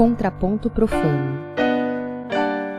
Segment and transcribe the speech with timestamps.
[0.00, 1.38] Contraponto Profano.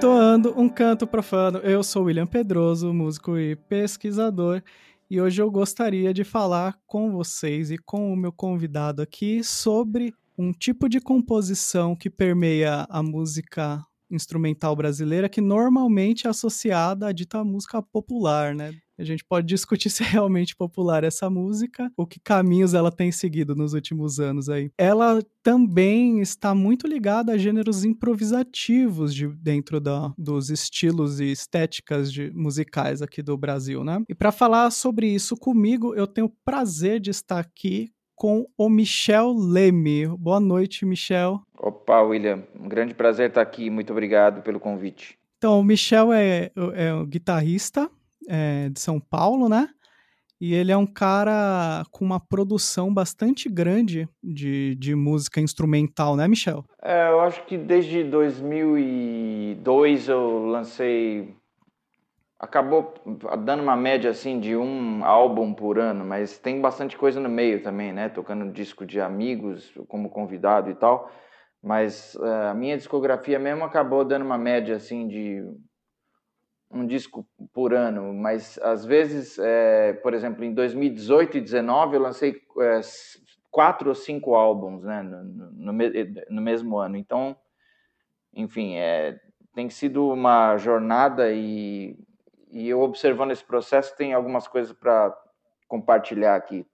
[0.02, 1.60] Toando um canto profano.
[1.60, 4.64] Eu sou William Pedroso, músico e pesquisador,
[5.08, 10.16] e hoje eu gostaria de falar com vocês e com o meu convidado aqui sobre
[10.36, 17.12] um tipo de composição que permeia a música instrumental brasileira que normalmente é associada à
[17.12, 18.74] dita música popular, né?
[19.02, 23.12] A gente pode discutir se é realmente popular essa música, ou que caminhos ela tem
[23.12, 24.70] seguido nos últimos anos aí.
[24.78, 32.14] Ela também está muito ligada a gêneros improvisativos de, dentro da, dos estilos e estéticas
[32.14, 34.04] de, musicais aqui do Brasil, né?
[34.08, 37.92] E para falar sobre isso comigo, eu tenho o prazer de estar aqui
[38.22, 40.06] com o Michel Leme.
[40.06, 41.42] Boa noite, Michel.
[41.58, 43.68] Opa, William, um grande prazer estar aqui.
[43.72, 45.18] Muito obrigado pelo convite.
[45.40, 47.90] Então, o Michel é, é um guitarrista
[48.30, 49.70] é, de São Paulo, né?
[50.40, 56.28] E ele é um cara com uma produção bastante grande de, de música instrumental, né,
[56.28, 56.64] Michel?
[56.80, 61.34] É, eu acho que desde 2002 eu lancei
[62.42, 62.96] acabou
[63.46, 67.62] dando uma média assim de um álbum por ano, mas tem bastante coisa no meio
[67.62, 68.10] também, né?
[68.10, 71.12] Tocando disco de amigos como convidado e tal.
[71.62, 75.46] Mas uh, a minha discografia mesmo acabou dando uma média assim de
[76.72, 82.02] um disco por ano, mas às vezes, é, por exemplo, em 2018 e 2019 eu
[82.02, 82.82] lancei é,
[83.52, 86.96] quatro ou cinco álbuns, né, no, no, no mesmo ano.
[86.96, 87.36] Então,
[88.34, 89.20] enfim, é,
[89.54, 91.96] tem sido uma jornada e
[92.52, 95.16] e eu observando esse processo tem algumas coisas para
[95.68, 96.66] compartilhar aqui.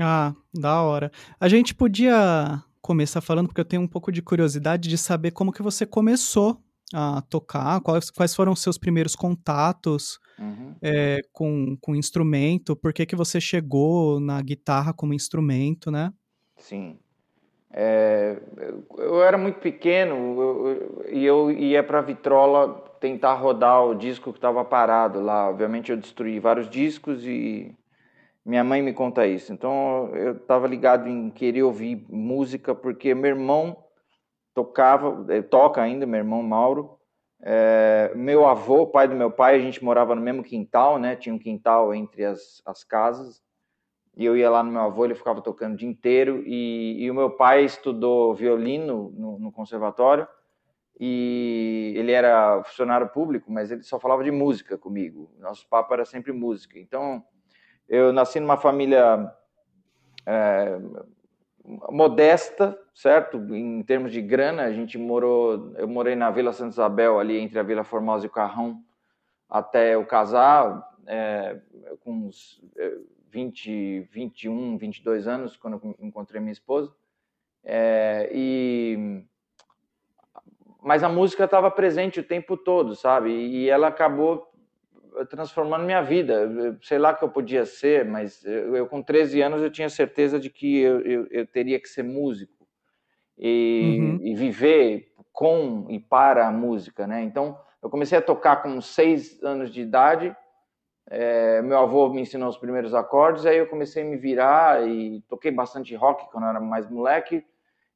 [0.00, 1.10] Ah, da hora.
[1.38, 5.52] A gente podia começar falando porque eu tenho um pouco de curiosidade de saber como
[5.52, 6.60] que você começou
[6.92, 10.76] a tocar, quais, quais foram os seus primeiros contatos uhum.
[10.82, 16.12] é, com, com instrumento, por que que você chegou na guitarra como instrumento, né?
[16.56, 16.98] Sim.
[17.76, 18.36] É,
[18.98, 24.38] eu era muito pequeno e eu, ia para a vitrola tentar rodar o disco que
[24.38, 25.50] estava parado lá.
[25.50, 27.74] Obviamente eu destruí vários discos e
[28.46, 29.52] minha mãe me conta isso.
[29.52, 33.76] Então eu estava ligado em querer ouvir música porque meu irmão
[34.54, 36.96] tocava, eh, toca ainda, meu irmão Mauro.
[37.42, 41.16] É, meu avô, pai do meu pai, a gente morava no mesmo quintal, né?
[41.16, 43.42] Tinha um quintal entre as, as casas
[44.16, 47.10] e eu ia lá no meu avô, ele ficava tocando o dia inteiro, e, e
[47.10, 50.26] o meu pai estudou violino no, no, conservatório,
[50.98, 56.04] e ele era funcionário público, mas ele só falava de música comigo, nosso papo era
[56.04, 56.78] sempre música.
[56.78, 57.24] Então,
[57.88, 59.32] eu nasci numa família
[60.24, 60.78] é,
[61.90, 63.38] modesta, certo?
[63.52, 67.58] Em termos de grana, a gente morou, eu morei na Vila Santa Isabel, ali entre
[67.58, 68.80] a Vila Formosa e o Carrão,
[69.50, 71.58] até eu casar, é,
[72.00, 72.62] com uns
[73.34, 76.94] 20, 21, 22 anos, quando eu encontrei minha esposa.
[77.64, 79.24] É, e
[80.80, 83.30] mas a música estava presente o tempo todo, sabe?
[83.30, 84.46] E ela acabou
[85.30, 86.78] transformando minha vida.
[86.82, 90.38] sei lá que eu podia ser, mas eu, eu, com 13 anos eu tinha certeza
[90.38, 92.68] de que eu, eu, eu teria que ser músico
[93.38, 94.18] e, uhum.
[94.22, 97.22] e, viver com e para a música, né?
[97.22, 100.36] Então eu comecei a tocar com seis anos de idade
[101.10, 105.20] é, meu avô me ensinou os primeiros acordes, aí eu comecei a me virar e
[105.28, 107.44] toquei bastante rock quando eu era mais moleque.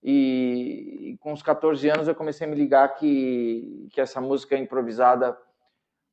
[0.03, 4.57] E, e com os 14 anos eu comecei a me ligar que, que essa música
[4.57, 5.37] improvisada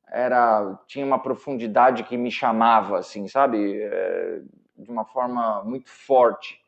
[0.08, 3.82] era tinha uma profundidade que me chamava, assim, sabe?
[3.82, 4.40] É,
[4.76, 6.60] de uma forma muito forte.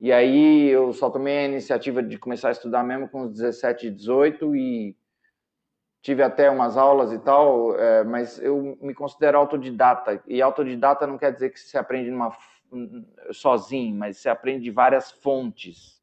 [0.00, 3.90] E aí eu só tomei a iniciativa de começar a estudar mesmo com os 17,
[3.90, 4.96] 18 e
[6.04, 10.22] tive até umas aulas e tal, é, mas eu me considero autodidata.
[10.28, 12.30] E autodidata não quer dizer que você aprende numa,
[13.32, 16.02] sozinho, mas você aprende de várias fontes,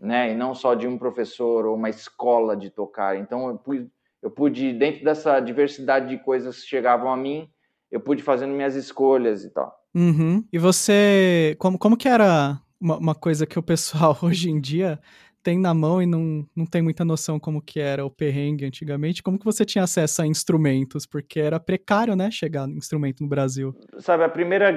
[0.00, 0.32] né?
[0.32, 3.16] E não só de um professor ou uma escola de tocar.
[3.18, 3.88] Então eu pude,
[4.20, 7.48] eu pude dentro dessa diversidade de coisas que chegavam a mim,
[7.88, 9.80] eu pude fazendo minhas escolhas e tal.
[9.94, 10.44] Uhum.
[10.52, 14.98] E você, como, como que era uma, uma coisa que o pessoal hoje em dia
[15.42, 19.22] tem na mão e não, não tem muita noção como que era o perrengue antigamente.
[19.22, 21.06] Como que você tinha acesso a instrumentos?
[21.06, 23.74] Porque era precário, né, chegar no instrumento no Brasil.
[23.98, 24.70] Sabe, a primeira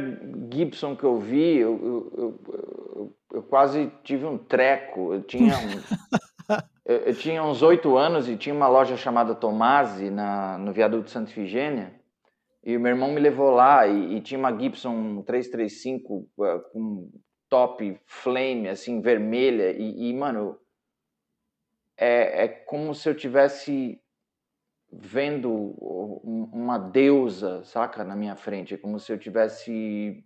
[0.52, 5.14] Gibson que eu vi, eu, eu, eu, eu quase tive um treco.
[5.14, 10.58] Eu tinha, um, eu, tinha uns oito anos e tinha uma loja chamada Tomasi na,
[10.58, 11.94] no viaduto Santa Ifigênia.
[12.66, 17.10] E o meu irmão me levou lá e, e tinha uma Gibson 335 uh, com
[17.50, 19.72] top flame, assim, vermelha.
[19.78, 20.58] E, e mano,
[21.98, 24.00] é, é como se eu tivesse
[24.92, 25.52] vendo
[26.54, 28.76] uma deusa, saca, na minha frente.
[28.76, 30.24] É como se eu tivesse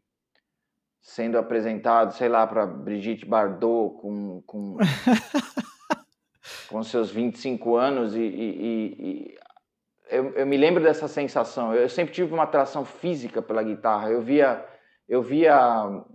[1.02, 4.78] sendo apresentado, sei lá, para Brigitte Bardot com, com
[6.70, 9.38] com seus 25 anos e, e, e
[10.10, 11.74] eu, eu, me lembro dessa sensação.
[11.74, 14.10] Eu sempre tive uma atração física pela guitarra.
[14.10, 14.66] Eu via,
[15.08, 15.54] eu via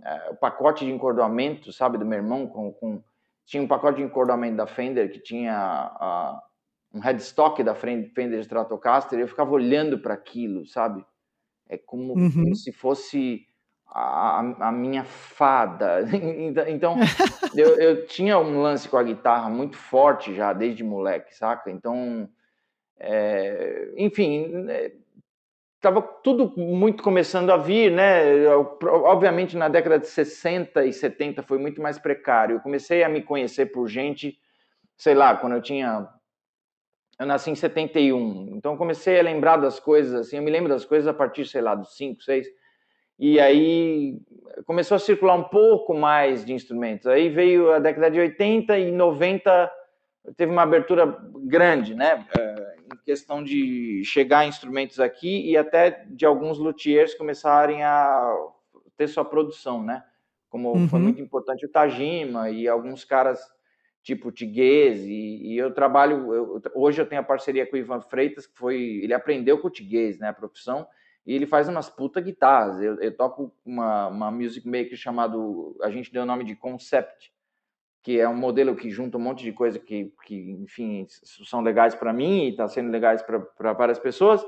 [0.03, 2.47] é, o pacote de encordoamento, sabe, do meu irmão.
[2.47, 3.03] Com, com,
[3.45, 6.39] tinha um pacote de encordoamento da Fender que tinha
[6.93, 9.19] um headstock da Fender Stratocaster.
[9.19, 11.05] E eu ficava olhando para aquilo, sabe?
[11.67, 12.31] É como, uhum.
[12.31, 13.45] como se fosse
[13.87, 16.05] a, a, minha fada.
[16.67, 16.95] então,
[17.55, 21.69] eu, eu tinha um lance com a guitarra muito forte já desde moleque, saca?
[21.69, 22.29] Então
[22.99, 24.65] é, enfim,
[25.83, 28.47] estava tudo muito começando a vir, né?
[28.47, 32.55] Obviamente, na década de 60 e 70 foi muito mais precário.
[32.55, 34.39] Eu comecei a me conhecer por gente,
[34.95, 36.07] sei lá, quando eu tinha.
[37.19, 40.83] Eu nasci em 71, então comecei a lembrar das coisas, assim, eu me lembro das
[40.83, 42.47] coisas a partir, sei lá, dos 5, 6,
[43.19, 44.17] e aí
[44.65, 47.05] começou a circular um pouco mais de instrumentos.
[47.05, 49.71] Aí veio a década de 80 e 90
[50.35, 51.05] teve uma abertura
[51.45, 52.25] grande, né?
[53.05, 58.35] Questão de chegar instrumentos aqui e até de alguns luthiers começarem a
[58.95, 60.03] ter sua produção, né?
[60.49, 60.87] Como uhum.
[60.87, 63.39] foi muito importante o Tajima e alguns caras
[64.03, 68.01] tipo Tiguez e, e eu trabalho eu, hoje eu tenho a parceria com o Ivan
[68.01, 70.29] Freitas que foi ele aprendeu com o Tiguez, né?
[70.29, 70.87] A profissão
[71.25, 72.81] e ele faz umas puta guitarras.
[72.81, 77.32] Eu, eu toco uma, uma music maker chamado a gente deu o nome de Concept
[78.03, 81.07] que é um modelo que junta um monte de coisa que, que enfim,
[81.45, 84.45] são legais para mim e está sendo legais para várias pessoas.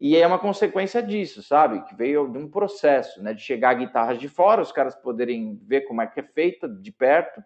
[0.00, 1.84] E é uma consequência disso, sabe?
[1.84, 3.34] Que veio de um processo, né?
[3.34, 6.92] De chegar guitarras de fora, os caras poderem ver como é que é feita de
[6.92, 7.42] perto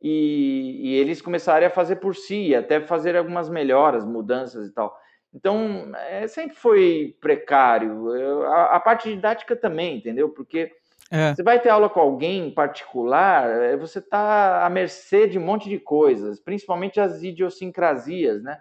[0.00, 4.94] e, e eles começarem a fazer por si, até fazer algumas melhoras, mudanças e tal.
[5.32, 8.10] Então, é, sempre foi precário.
[8.44, 10.28] a, a parte didática também, entendeu?
[10.28, 10.70] Porque
[11.12, 11.34] é.
[11.34, 15.44] Você vai ter aula com alguém em particular, é, você está à mercê de um
[15.44, 18.58] monte de coisas, principalmente as idiosincrasias, né?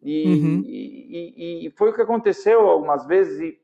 [0.00, 0.62] E, uhum.
[0.64, 3.40] e, e, e, foi o que aconteceu algumas vezes.
[3.40, 3.58] E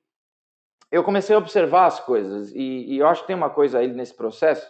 [0.90, 2.52] eu comecei a observar as coisas.
[2.52, 4.68] E, eu acho que tem uma coisa aí nesse processo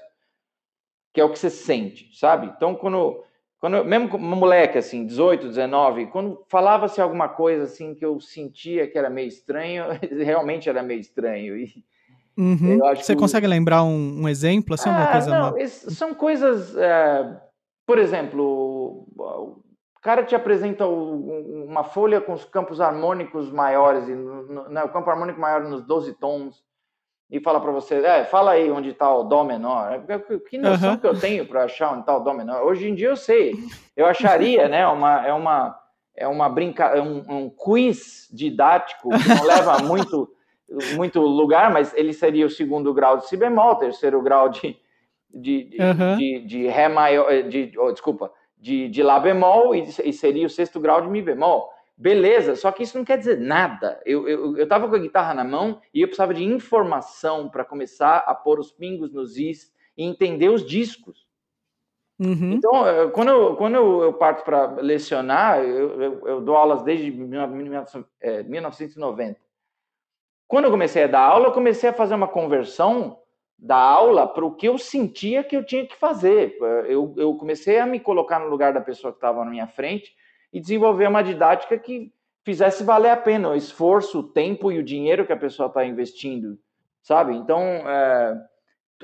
[1.14, 2.52] que é o que você sente, sabe?
[2.54, 3.24] Então, quando,
[3.58, 8.86] quando mesmo como moleque, assim, 18, 19, quando falava-se alguma coisa assim que eu sentia
[8.86, 9.84] que era meio estranho,
[10.22, 11.56] realmente era meio estranho.
[11.56, 11.82] E,
[12.36, 12.78] Uhum.
[12.94, 13.20] Você que...
[13.20, 14.74] consegue lembrar um, um exemplo?
[14.74, 15.66] Assim, ah, coisa não, uma...
[15.66, 16.76] são coisas.
[16.76, 17.40] É,
[17.86, 24.88] por exemplo, o cara te apresenta uma folha com os campos harmônicos maiores, né, o
[24.88, 26.62] campo harmônico maior nos 12 tons,
[27.30, 30.04] e fala para você, é, fala aí onde está o Dó menor.
[30.08, 30.98] É, que noção uhum.
[30.98, 32.62] que eu tenho para achar onde está o Dó menor?
[32.62, 33.54] Hoje em dia eu sei.
[33.96, 34.86] Eu acharia, né?
[34.86, 35.76] Uma, é uma.
[36.18, 36.84] É uma brinca...
[36.84, 40.30] é um, um quiz didático que não leva muito
[40.94, 44.76] muito lugar, mas ele seria o segundo grau de si bemol, terceiro grau de,
[45.30, 46.16] de, de, uhum.
[46.16, 50.50] de, de ré maior, de, oh, desculpa, de, de lá bemol e, e, seria o
[50.50, 51.70] sexto grau de mi bemol.
[51.96, 54.02] Beleza, só que isso não quer dizer nada.
[54.04, 57.64] Eu, eu, eu tava com a guitarra na mão e eu precisava de informação para
[57.64, 61.26] começar a pôr os pingos nos is e entender os discos.
[62.18, 62.52] Uhum.
[62.52, 67.10] Então, eh, quando eu, quando eu parto para lecionar, eu, eu, eu, dou aulas desde
[67.10, 69.38] 1990.
[70.48, 73.18] Quando eu comecei a dar aula, eu comecei a fazer uma conversão
[73.58, 76.56] da aula para o que eu sentia que eu tinha que fazer.
[76.86, 80.14] Eu, eu comecei a me colocar no lugar da pessoa que estava na minha frente
[80.52, 82.12] e desenvolver uma didática que
[82.44, 85.84] fizesse valer a pena o esforço, o tempo e o dinheiro que a pessoa está
[85.84, 86.56] investindo,
[87.02, 87.34] sabe?
[87.34, 88.42] Então, é,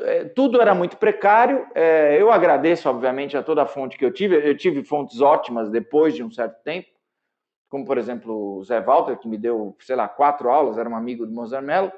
[0.00, 1.66] é, tudo era muito precário.
[1.74, 4.48] É, eu agradeço, obviamente, a toda a fonte que eu tive.
[4.48, 6.91] Eu tive fontes ótimas depois de um certo tempo
[7.72, 10.94] como por exemplo o Zé Walter, que me deu, sei lá, quatro aulas, era um
[10.94, 11.90] amigo do Mozart Mello.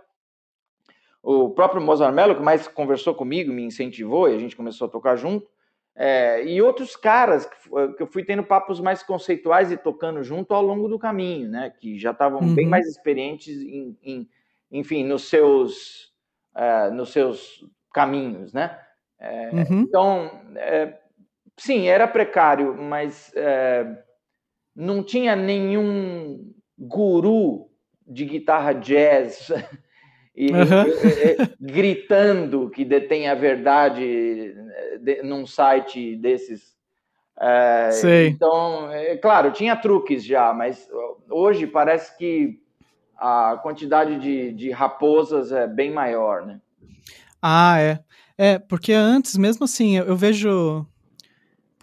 [1.20, 4.90] O próprio Mozart Mello, que mais conversou comigo, me incentivou e a gente começou a
[4.90, 5.48] tocar junto.
[5.96, 10.54] É, e outros caras que, que, eu fui tendo papos mais conceituais e tocando junto
[10.54, 11.74] ao longo do caminho, né?
[11.80, 12.54] Que já estavam uhum.
[12.54, 14.28] bem mais experientes, em, em,
[14.70, 16.12] enfim, nos seus,
[16.54, 18.78] uh, nos seus caminhos, né?
[19.18, 19.80] É, uhum.
[19.80, 21.00] Então, é,
[21.56, 24.03] sim, era precário, mas é,
[24.74, 27.68] não tinha nenhum guru
[28.06, 29.50] de guitarra jazz
[30.34, 30.86] e, uhum.
[30.86, 36.74] e, e, gritando que detém a verdade eh, de, num site desses.
[37.40, 37.90] É,
[38.26, 40.88] então, é, claro, tinha truques já, mas
[41.28, 42.60] hoje parece que
[43.16, 46.60] a quantidade de, de raposas é bem maior, né?
[47.42, 47.98] Ah, é.
[48.36, 50.86] É, porque antes, mesmo assim, eu, eu vejo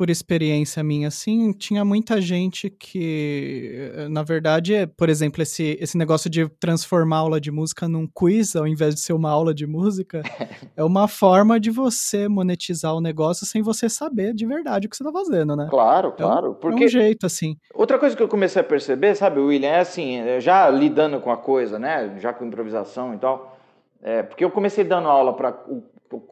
[0.01, 5.95] por experiência minha, assim, tinha muita gente que, na verdade, é, por exemplo, esse, esse
[5.95, 9.53] negócio de transformar a aula de música num quiz, ao invés de ser uma aula
[9.53, 10.23] de música,
[10.75, 14.97] é uma forma de você monetizar o negócio sem você saber de verdade o que
[14.97, 15.67] você está fazendo, né?
[15.69, 16.47] Claro, claro.
[16.47, 17.55] É um, porque é um jeito, assim.
[17.71, 21.37] Outra coisa que eu comecei a perceber, sabe, William, é assim, já lidando com a
[21.37, 23.55] coisa, né, já com improvisação e tal,
[24.01, 25.55] é, porque eu comecei dando aula para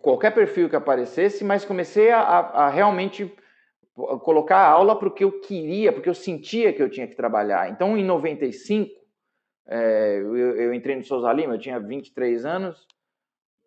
[0.02, 3.32] qualquer perfil que aparecesse, mas comecei a, a realmente
[4.20, 7.16] colocar a aula para o que eu queria, porque eu sentia que eu tinha que
[7.16, 7.70] trabalhar.
[7.70, 8.92] Então, em 95,
[9.68, 12.88] é, eu, eu entrei no Souza Lima, eu tinha 23 anos,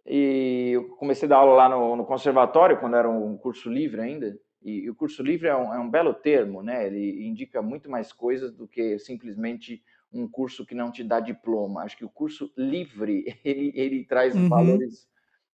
[0.07, 4.01] e eu comecei a dar aula lá no, no conservatório, quando era um curso livre
[4.01, 4.37] ainda.
[4.61, 6.87] E, e o curso livre é um, é um, belo termo, né?
[6.87, 11.83] Ele indica muito mais coisas do que simplesmente um curso que não te dá diploma.
[11.83, 14.49] Acho que o curso livre, ele, ele traz uhum.
[14.49, 15.09] valores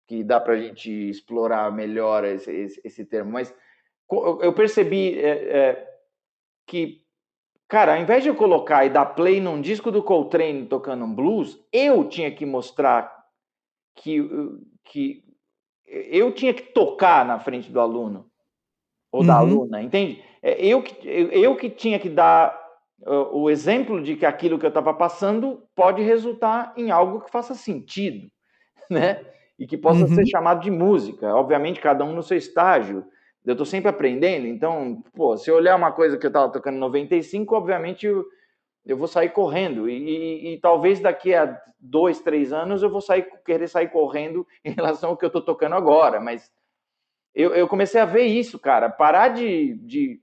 [0.07, 3.31] que dá para a gente explorar melhor esse, esse, esse termo.
[3.31, 3.53] Mas
[4.09, 5.87] eu percebi é, é,
[6.67, 7.01] que,
[7.67, 11.13] cara, ao invés de eu colocar e dar play num disco do Coltrane tocando um
[11.13, 13.13] blues, eu tinha que mostrar
[13.95, 14.21] que,
[14.83, 15.23] que
[15.85, 18.29] eu tinha que tocar na frente do aluno
[19.11, 19.27] ou uhum.
[19.27, 20.23] da aluna, entende?
[20.41, 22.65] É, eu que, eu que tinha que dar
[23.31, 27.53] o exemplo de que aquilo que eu estava passando pode resultar em algo que faça
[27.53, 28.29] sentido,
[28.89, 29.25] né?
[29.57, 30.13] E que possa uhum.
[30.13, 31.33] ser chamado de música.
[31.33, 33.05] Obviamente, cada um no seu estágio.
[33.45, 36.77] Eu estou sempre aprendendo, então, pô, se eu olhar uma coisa que eu estava tocando
[36.77, 38.25] em 95, obviamente eu,
[38.85, 39.87] eu vou sair correndo.
[39.87, 44.47] E, e, e, talvez daqui a dois, três anos eu vou sair, querer sair correndo
[44.65, 46.19] em relação ao que eu estou tocando agora.
[46.19, 46.51] Mas
[47.35, 48.89] eu, eu, comecei a ver isso, cara.
[48.89, 50.19] Parar de, de,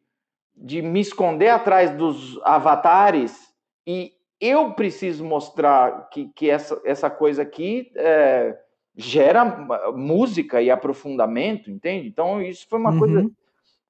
[0.57, 3.53] de me esconder atrás dos avatares
[3.87, 8.59] e eu preciso mostrar que, que essa, essa coisa aqui é,
[8.97, 9.45] gera
[9.95, 12.09] música e aprofundamento, entende?
[12.09, 12.99] Então, isso foi uma uhum.
[12.99, 13.31] coisa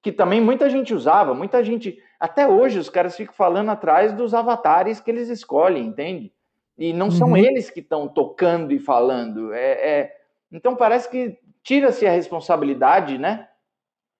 [0.01, 1.97] que também muita gente usava, muita gente.
[2.19, 6.31] Até hoje os caras ficam falando atrás dos avatares que eles escolhem, entende?
[6.77, 7.11] E não uhum.
[7.11, 9.53] são eles que estão tocando e falando.
[9.53, 10.17] É, é...
[10.51, 13.47] Então parece que tira-se a responsabilidade, né?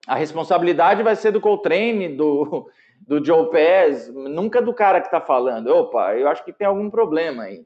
[0.08, 2.70] A responsabilidade vai ser do Coltrane, do,
[3.02, 5.68] do Joe Pass, nunca do cara que está falando.
[5.68, 7.66] Opa, eu acho que tem algum problema aí.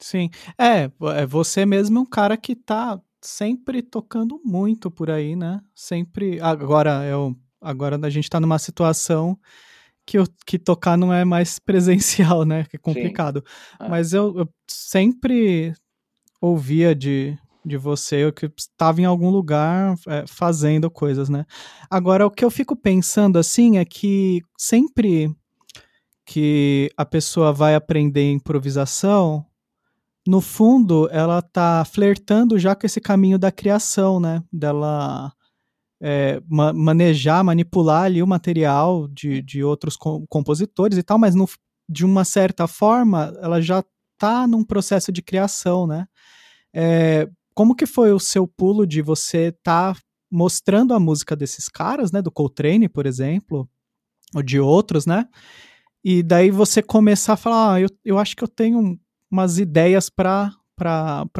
[0.00, 0.30] Sim.
[0.58, 5.60] É, é, você mesmo é um cara que tá sempre tocando muito por aí, né?
[5.74, 6.40] Sempre.
[6.40, 9.38] Agora, eu, agora a gente tá numa situação
[10.06, 12.64] que, eu, que tocar não é mais presencial, né?
[12.64, 13.44] Que é complicado.
[13.78, 13.88] É.
[13.88, 15.74] Mas eu, eu, sempre
[16.40, 21.44] ouvia de, de você, eu que estava em algum lugar é, fazendo coisas, né?
[21.90, 25.30] Agora, o que eu fico pensando assim é que sempre
[26.24, 29.44] que a pessoa vai aprender improvisação,
[30.26, 34.42] no fundo, ela tá flertando já com esse caminho da criação, né?
[34.52, 35.32] Dela
[36.00, 41.34] é, ma manejar, manipular ali o material de, de outros com compositores e tal, mas
[41.34, 41.48] no,
[41.88, 43.84] de uma certa forma, ela já
[44.18, 46.06] tá num processo de criação, né?
[46.74, 49.96] É, como que foi o seu pulo de você tá
[50.30, 52.22] mostrando a música desses caras, né?
[52.22, 53.68] Do Coltrane, por exemplo,
[54.34, 55.26] ou de outros, né?
[56.04, 58.98] E daí você começar a falar, ah, eu, eu acho que eu tenho
[59.30, 60.52] umas ideias para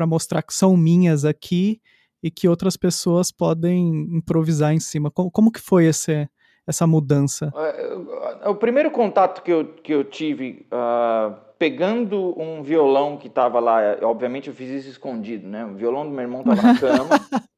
[0.06, 1.80] mostrar que são minhas aqui
[2.22, 5.10] e que outras pessoas podem improvisar em cima.
[5.10, 6.28] Como, como que foi esse,
[6.66, 7.52] essa mudança?
[7.56, 13.58] É, o primeiro contato que eu, que eu tive uh, pegando um violão que estava
[13.58, 15.64] lá, obviamente eu fiz isso escondido, né?
[15.64, 17.08] O violão do meu irmão estava na cama.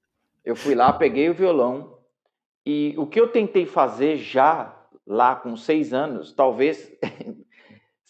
[0.45, 1.99] eu fui lá, peguei o violão
[2.65, 6.93] e o que eu tentei fazer já lá com seis anos, talvez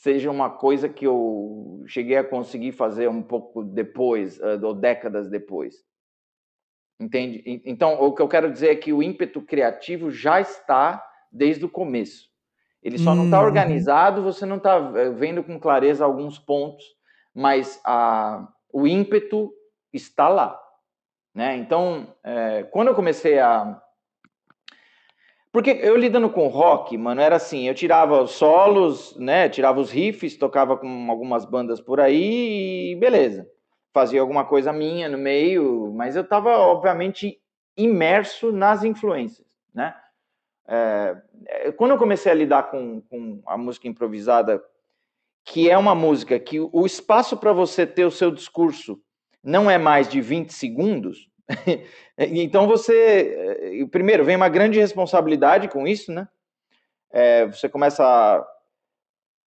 [0.03, 5.31] seja uma coisa que eu cheguei a conseguir fazer um pouco depois, eh, ou décadas
[5.31, 5.77] depois.
[7.01, 7.63] Entende?
[7.65, 11.71] Então, o que eu quero dizer é que o ímpeto criativo já está desde o
[11.71, 12.29] começo.
[12.83, 13.47] Ele só não está uhum.
[13.47, 16.85] organizado, você não está eh, vendo com clareza alguns pontos,
[17.33, 19.53] mas a, o ímpeto
[19.93, 20.61] está lá.
[21.33, 21.57] Né?
[21.59, 23.81] Então, é, quando eu comecei a,
[25.53, 29.91] porque eu lidando com rock, mano, era assim, eu tirava os solos, né, tirava os
[29.91, 33.47] riffs, tocava com algumas bandas por aí e beleza.
[33.93, 37.39] Fazia alguma coisa minha no meio, mas eu tava, obviamente,
[37.77, 39.95] imerso nas influências, né?
[40.67, 41.17] É,
[41.47, 44.63] é quando eu comecei a lidar com, com a música improvisada,
[45.45, 48.99] que é uma música que o espaço para você ter o seu discurso
[49.45, 51.29] não é mais de 20 segundos,
[52.19, 56.29] então você, eh, primeiro, vem uma grande responsabilidade com isso, né?
[57.11, 58.47] É, você começa a,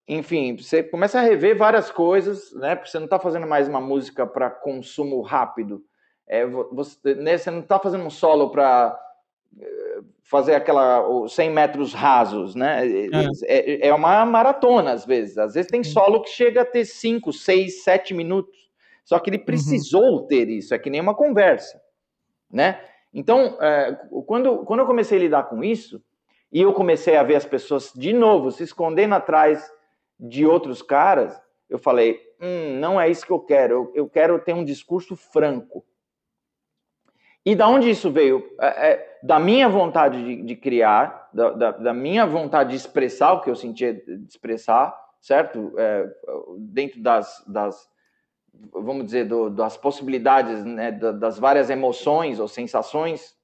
[0.08, 2.76] enfim, você começa a rever várias coisas, né?
[2.76, 5.84] Porque você não está fazendo mais uma música para consumo rápido.
[6.28, 9.00] É, você, né, você não está fazendo um solo para
[10.24, 12.86] fazer aquela 100 metros rasos, né?
[12.88, 13.10] É.
[13.46, 13.88] é.
[13.88, 15.38] É, uma maratona às vezes.
[15.38, 18.66] Às vezes tem solo que chega a ter 5, 6, 7 minutos.
[19.04, 19.46] Só que ele uhum.
[19.46, 20.28] precisou uhum.
[20.28, 21.80] ter isso, é que nem uma conversa,
[22.52, 22.82] né?
[23.14, 26.04] Então, é, quando, quando eu comecei a lidar com isso,
[26.52, 29.70] e eu comecei a ver as pessoas de novo se escondendo atrás
[30.20, 34.40] de outros caras, eu falei: hum, não é isso que eu quero, eu, eu quero
[34.40, 35.86] ter um discurso franco.
[37.46, 38.44] E da onde isso veio?
[38.60, 43.34] É, é, da minha vontade de, de criar, da, da, da, minha vontade de expressar
[43.34, 45.74] o que eu sentia de expressar, certo?
[45.78, 46.10] É,
[46.58, 47.88] dentro das, das,
[48.72, 53.36] vamos dizer, do, das possibilidades, né, das várias emoções ou sensações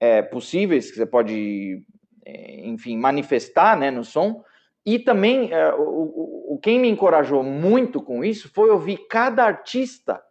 [0.00, 1.84] é, possíveis que você pode,
[2.24, 4.42] é, enfim, manifestar né, no som.
[4.84, 10.22] E também, é, o, o, quem me encorajou muito com isso foi ouvir cada artista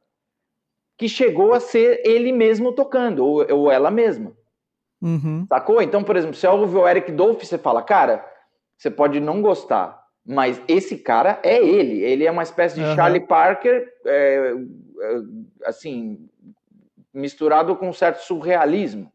[0.97, 4.35] que chegou a ser ele mesmo tocando, ou, ou ela mesma.
[5.01, 5.45] Uhum.
[5.47, 5.81] Sacou?
[5.81, 8.23] Então, por exemplo, você ouve o Eric Dolphy, você fala, cara,
[8.77, 12.01] você pode não gostar, mas esse cara é ele.
[12.03, 12.95] Ele é uma espécie de uhum.
[12.95, 14.53] Charlie Parker, é,
[15.01, 15.15] é,
[15.65, 16.29] assim,
[17.13, 19.11] misturado com um certo surrealismo.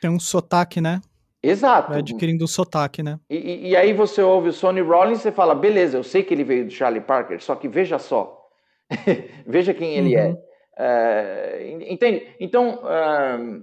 [0.00, 1.00] Tem um sotaque, né?
[1.42, 1.90] Exato.
[1.90, 3.18] Vai adquirindo um sotaque, né?
[3.28, 6.44] E, e, aí você ouve o Sonny Rollins e fala, beleza, eu sei que ele
[6.44, 8.48] veio do Charlie Parker, só que veja só.
[9.46, 10.26] veja quem ele é.
[10.26, 10.32] uhum.
[10.32, 10.50] é.
[10.82, 12.26] É, entende?
[12.40, 12.80] Então,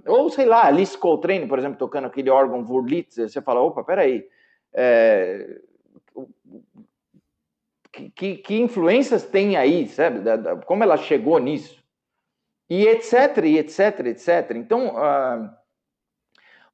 [0.06, 4.24] ou sei lá, Alice Coltrane, por exemplo, tocando aquele órgão Wurlitzer, você fala, opa, peraí,
[4.72, 5.58] é,
[8.14, 10.20] que, que, influências tem aí, sabe?
[10.20, 11.82] Da, da, como ela chegou nisso?
[12.68, 14.50] E etc, e etc, etc.
[14.54, 15.50] Então, uh,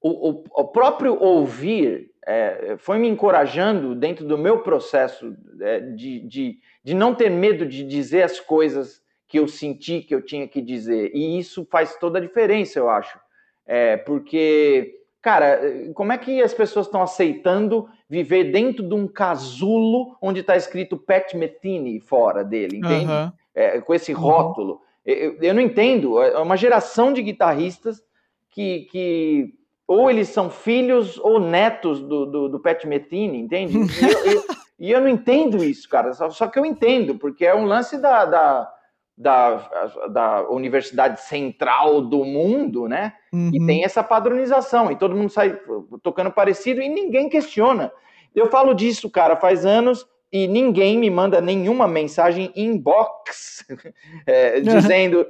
[0.00, 6.20] o, o, o, próprio ouvir é, foi me encorajando dentro do meu processo é, de,
[6.20, 10.46] de, de não ter medo de dizer as coisas que eu senti que eu tinha
[10.46, 11.10] que dizer.
[11.14, 13.18] E isso faz toda a diferença, eu acho.
[13.66, 15.58] É, porque, cara,
[15.94, 20.98] como é que as pessoas estão aceitando viver dentro de um casulo onde está escrito
[20.98, 23.10] Pat Metheny fora dele, entende?
[23.10, 23.32] Uhum.
[23.54, 24.74] É, com esse rótulo.
[24.74, 24.78] Uhum.
[25.06, 26.20] Eu, eu, não entendo.
[26.20, 28.02] É uma geração de guitarristas
[28.50, 29.54] que, que
[29.86, 33.78] ou eles são filhos ou netos do, do, do Pat Metheny, entende?
[33.98, 34.44] E eu, eu,
[34.78, 36.12] e eu, não entendo isso, cara.
[36.12, 38.73] Só, só, que eu entendo, porque é um lance da, da
[39.16, 43.14] da, da Universidade Central do mundo, né?
[43.32, 43.50] Uhum.
[43.52, 45.58] E tem essa padronização, e todo mundo sai
[46.02, 47.92] tocando parecido e ninguém questiona.
[48.34, 53.64] Eu falo disso, cara, faz anos e ninguém me manda nenhuma mensagem inbox
[54.26, 55.26] é, dizendo.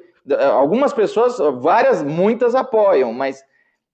[0.55, 3.45] Algumas pessoas, várias, muitas apoiam, mas,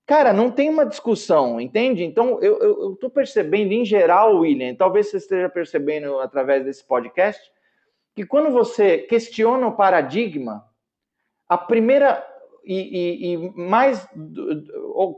[0.07, 2.05] cara, não tem uma discussão, entende?
[2.05, 7.51] Então, eu, tô percebendo, em geral, William, talvez você esteja percebendo através desse podcast,
[8.15, 10.65] que quando você questiona o paradigma,
[11.49, 12.27] a primeira
[12.65, 14.07] e, e, e mais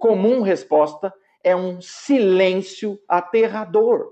[0.00, 4.09] comum resposta é um silêncio aterrador.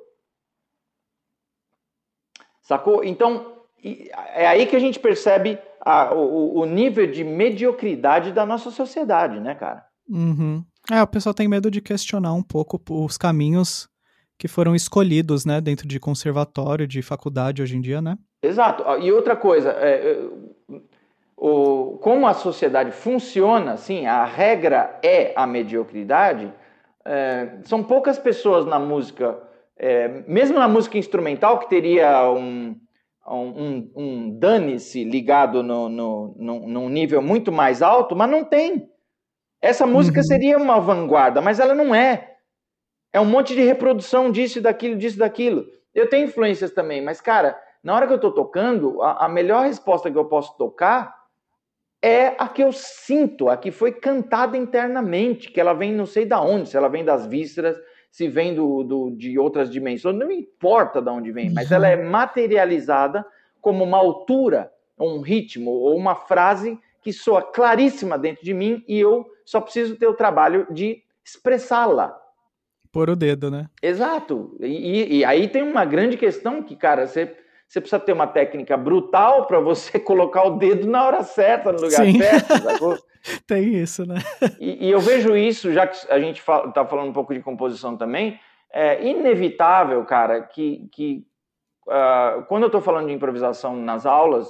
[2.61, 3.05] Sacou?
[3.05, 8.71] Então, é aí que a gente percebe a, o, o, nível de mediocridade da nossa
[8.71, 9.85] sociedade, né, cara?
[10.09, 10.65] Uhum.
[10.91, 13.89] É, o pessoal tem medo de questionar um pouco os caminhos
[14.39, 18.17] que foram escolhidos, né, dentro de conservatório, de faculdade hoje em dia, né?
[18.43, 18.85] Exato.
[19.01, 20.19] E outra coisa, é, é,
[21.37, 26.53] o, como a sociedade funciona, assim, a regra é a mediocridade,
[27.05, 29.39] é, são poucas pessoas na música,
[29.77, 32.77] é, mesmo na música instrumental, que teria um,
[33.27, 38.89] um, um dane-se ligado no, no, no, num nível muito mais alto, mas não tem.
[39.63, 40.25] Essa música uhum.
[40.25, 42.37] seria uma vanguarda, mas ela não é.
[43.13, 45.67] É um monte de reprodução disso, daquilo, disso, daquilo.
[45.95, 49.65] Eu tenho influências também, mas, cara, na hora que eu estou tocando, a, a, melhor
[49.65, 51.19] resposta que eu posso tocar
[52.03, 56.25] é a que eu sinto, a que foi cantada internamente, que ela vem não sei
[56.25, 57.79] da onde, se ela vem das vísceras,
[58.11, 61.97] se vem do, do de outras dimensões, não importa de onde vem, mas ela é
[61.97, 62.11] uhum.
[62.11, 63.25] materializada
[63.61, 68.99] como uma altura, um ritmo ou uma frase que soa claríssima dentro de mim e
[68.99, 72.19] eu só preciso ter o trabalho de expressá-la.
[72.93, 73.67] Por o dedo, né?
[73.81, 74.57] Exato.
[74.61, 77.37] E, e, aí tem uma grande questão que, cara, você
[77.71, 81.81] você precisa ter uma técnica brutal para você colocar o dedo na hora certa, no
[81.81, 82.19] lugar Sim.
[82.19, 83.05] certo.
[83.47, 84.17] Tem isso, né?
[84.59, 87.97] E, e, eu vejo isso, já que a gente está falando um pouco de composição
[87.97, 88.41] também,
[88.73, 91.25] é inevitável, cara, que, que
[91.87, 94.49] uh, quando eu estou falando de improvisação nas aulas,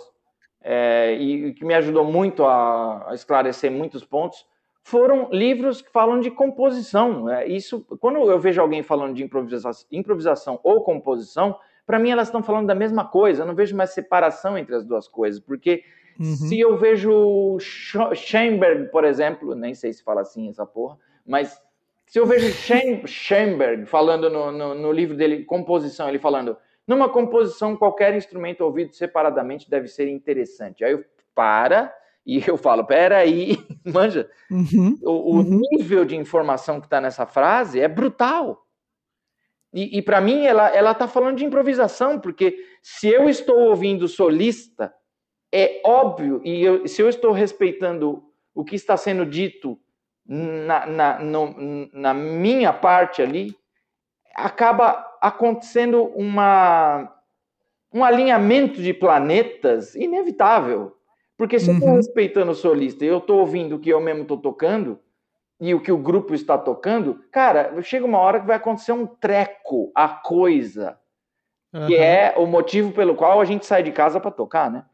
[0.63, 4.47] é, e que me ajudou muito a, a, esclarecer muitos pontos,
[4.83, 7.29] foram livros que falam de composição.
[7.29, 12.29] É, isso, quando eu vejo alguém falando de improvisação, improvisação ou composição, para mim elas
[12.29, 13.43] estão falando da mesma coisa.
[13.43, 15.83] Eu não vejo mais separação entre as duas coisas, porque
[16.19, 16.37] uhum.
[16.37, 21.61] se eu vejo Schoenberg, por exemplo, nem sei se fala assim essa porra, mas
[22.07, 22.51] Se eu vejo
[23.07, 28.93] Schoenberg falando no, no, no, livro dele, Composição, ele falando, numa composição, qualquer instrumento ouvido
[28.95, 30.85] separadamente deve ser interessante.
[30.85, 31.95] Aí eu para
[32.27, 35.61] e eu falo, peraí, manja, uhum, o, o uhum.
[35.71, 38.67] nível de informação que está nessa frase é brutal.
[39.73, 44.09] E, e para mim, ela, ela tá falando de improvisação, porque se eu estou ouvindo
[44.09, 44.93] solista,
[45.53, 48.23] é óbvio, e eu, se eu estou respeitando
[48.55, 49.79] o que está sendo dito
[50.27, 53.57] na, na, no, na minha parte ali,
[54.35, 57.13] acaba acontecendo uma,
[57.93, 60.97] um alinhamento de planetas inevitável.
[61.37, 61.75] Porque se uhum.
[61.75, 65.01] eu estou respeitando o solista e eu estou ouvindo o que eu mesmo estou tocando,
[65.61, 69.07] e o que o grupo está tocando, cara, chega uma hora que vai acontecer um
[69.07, 70.99] treco, a coisa,
[71.73, 71.87] uhum.
[71.87, 74.85] que é o motivo pelo qual a gente sai de casa para tocar, né?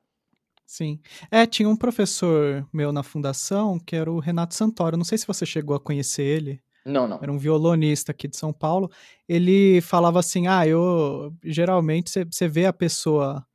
[0.67, 0.99] Sim.
[1.31, 4.97] É, tinha um professor meu na fundação que era o Renato Santoro.
[4.97, 6.61] Não sei se você chegou a conhecer ele.
[6.85, 7.19] Não, não.
[7.23, 8.91] Era um violonista aqui de São Paulo.
[9.29, 11.33] Ele falava assim: ah, eu.
[11.45, 13.47] Geralmente você vê a pessoa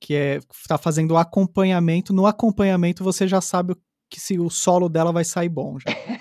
[0.00, 2.14] que é, tá fazendo o acompanhamento.
[2.14, 3.76] No acompanhamento você já sabe
[4.10, 5.86] que se o solo dela vai sair bom já.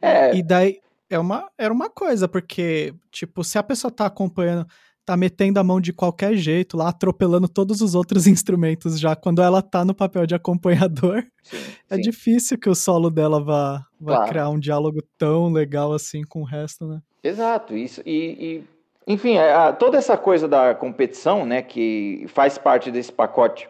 [0.00, 0.34] é.
[0.34, 4.66] E daí é uma, era uma coisa, porque, tipo, se a pessoa tá acompanhando,
[5.04, 9.42] tá metendo a mão de qualquer jeito, lá atropelando todos os outros instrumentos já, quando
[9.42, 11.56] ela tá no papel de acompanhador, sim,
[11.90, 12.00] é sim.
[12.00, 14.30] difícil que o solo dela vá, vá claro.
[14.30, 17.00] criar um diálogo tão legal assim com o resto, né?
[17.22, 18.00] Exato, isso.
[18.06, 18.64] E,
[19.06, 23.68] e enfim, é, a, toda essa coisa da competição, né, que faz parte desse pacote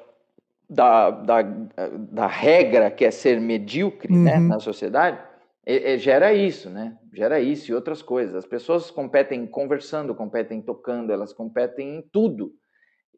[0.68, 4.42] da, da, da regra que é ser medíocre né, uhum.
[4.42, 5.18] né, na sociedade,
[5.64, 6.96] é, é, gera isso, né?
[7.12, 8.34] Gera isso e outras coisas.
[8.34, 12.52] As pessoas competem conversando, competem tocando, elas competem em tudo.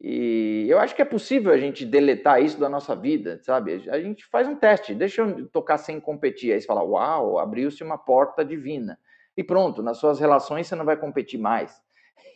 [0.01, 3.89] E eu acho que é possível a gente deletar isso da nossa vida, sabe?
[3.89, 6.51] A gente faz um teste, deixa eu tocar sem competir.
[6.51, 8.99] Aí você fala, uau, abriu-se uma porta divina.
[9.37, 11.81] E pronto, nas suas relações você não vai competir mais.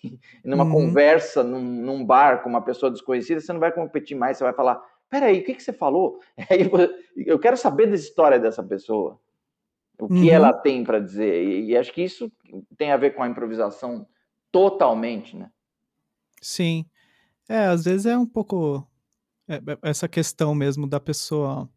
[0.45, 0.71] Numa uhum.
[0.71, 4.53] conversa, num, num bar com uma pessoa desconhecida, você não vai competir mais, você vai
[4.53, 6.19] falar, peraí, o que, que você falou?
[7.17, 9.19] eu quero saber da história dessa pessoa.
[9.99, 10.29] O que uhum.
[10.29, 11.43] ela tem para dizer.
[11.43, 12.31] E, e, acho que isso
[12.77, 14.07] tem a ver com a improvisação
[14.51, 15.49] totalmente, né?
[16.41, 16.85] Sim.
[17.49, 18.87] É, às vezes é um pouco
[19.47, 21.69] é, é, essa questão mesmo da pessoa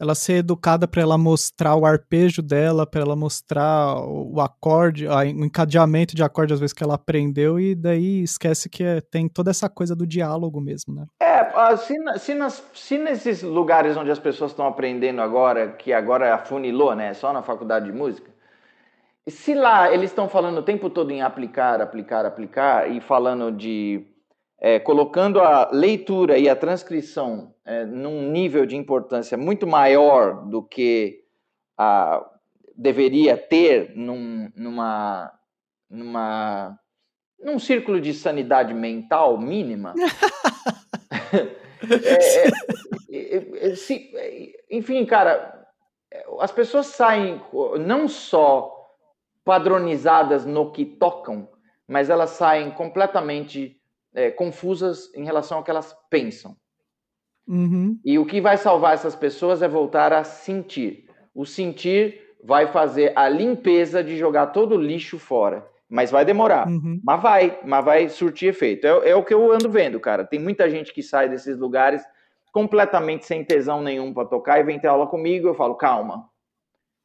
[0.00, 5.22] ela ser educada para ela mostrar o arpejo dela, para ela mostrar o acorde, o
[5.44, 9.50] encadeamento de acorde às vezes que ela aprendeu e daí esquece que é, tem toda
[9.50, 11.06] essa coisa do diálogo mesmo, né?
[11.20, 16.34] É, se, se, nas, se nesses lugares onde as pessoas estão aprendendo agora, que agora
[16.34, 18.32] afunilou, né, só na faculdade de música,
[19.26, 24.06] se lá eles estão falando o tempo todo em aplicar, aplicar, aplicar e falando de
[24.60, 30.62] é, colocando a leitura e a transcrição é, num nível de importância muito maior do
[30.62, 31.22] que
[31.76, 32.24] a,
[32.76, 35.32] deveria ter num, numa,
[35.88, 36.78] numa,
[37.40, 39.94] num círculo de sanidade mental mínima.
[43.10, 44.10] é, é, é se,
[44.70, 45.66] enfim, cara,
[46.40, 47.40] as pessoas saem
[47.80, 48.72] não só
[49.44, 51.48] padronizadas no que tocam,
[51.86, 53.78] mas elas saem completamente
[54.14, 56.56] é, confusas em relação ao que elas pensam.
[57.46, 57.98] Uhum.
[58.04, 61.08] E o que vai salvar essas pessoas é voltar a sentir.
[61.34, 65.66] O sentir vai fazer a limpeza de jogar todo o lixo fora.
[65.88, 66.66] Mas vai demorar.
[66.66, 67.00] Uhum.
[67.04, 68.86] Mas vai, mas vai surtir efeito.
[68.86, 70.24] É, é, o que eu ando vendo, cara.
[70.24, 72.02] Tem muita gente que sai desses lugares
[72.52, 75.48] completamente sem tesão nenhum para tocar e vem ter aula comigo.
[75.48, 76.28] Eu falo, calma,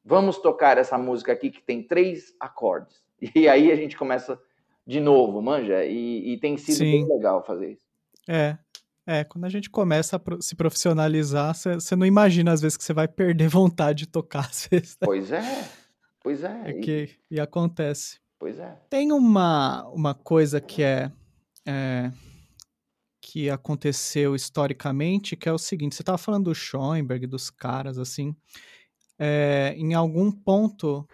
[0.03, 3.03] vamos tocar essa música aqui que tem três acordes.
[3.35, 4.39] E aí a gente começa
[4.89, 5.85] de novo, manja?
[5.85, 6.91] E, e tem sido Sim.
[6.91, 7.85] bem legal fazer isso.
[8.27, 8.57] É,
[9.05, 12.91] é, quando a gente começa a se profissionalizar, você não imagina às vezes que você
[12.93, 14.97] vai perder vontade de tocar às vezes.
[14.99, 15.05] Né?
[15.05, 15.69] Pois é,
[16.23, 16.61] pois é.
[16.65, 18.19] é que, e acontece.
[18.39, 18.75] Pois é.
[18.89, 21.11] Tem uma, uma coisa que é,
[21.67, 22.11] é
[23.21, 28.35] que aconteceu historicamente, que é o seguinte, você estava falando do Schoenberg, dos caras, assim,
[29.19, 31.07] é, em algum ponto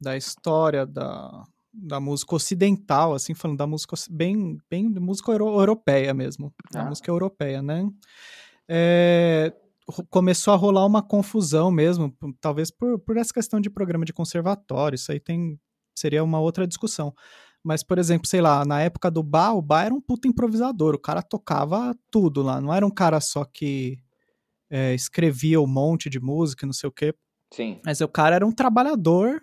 [0.00, 6.14] da história da, da música ocidental, assim, falando da música bem, bem música euro, europeia
[6.14, 6.82] mesmo, ah.
[6.82, 7.88] a música europeia, né?
[8.68, 9.52] É,
[10.08, 14.94] começou a rolar uma confusão mesmo, talvez por, por essa questão de programa de conservatório,
[14.94, 15.58] isso aí tem,
[15.94, 17.12] seria uma outra discussão.
[17.62, 20.94] Mas, por exemplo, sei lá, na época do Bach, o Bach era um puta improvisador,
[20.94, 23.98] o cara tocava tudo lá, não era um cara só que
[24.70, 27.14] é, escrevia um monte de música, não sei o quê.
[27.52, 27.80] Sim.
[27.84, 29.42] Mas o cara era um trabalhador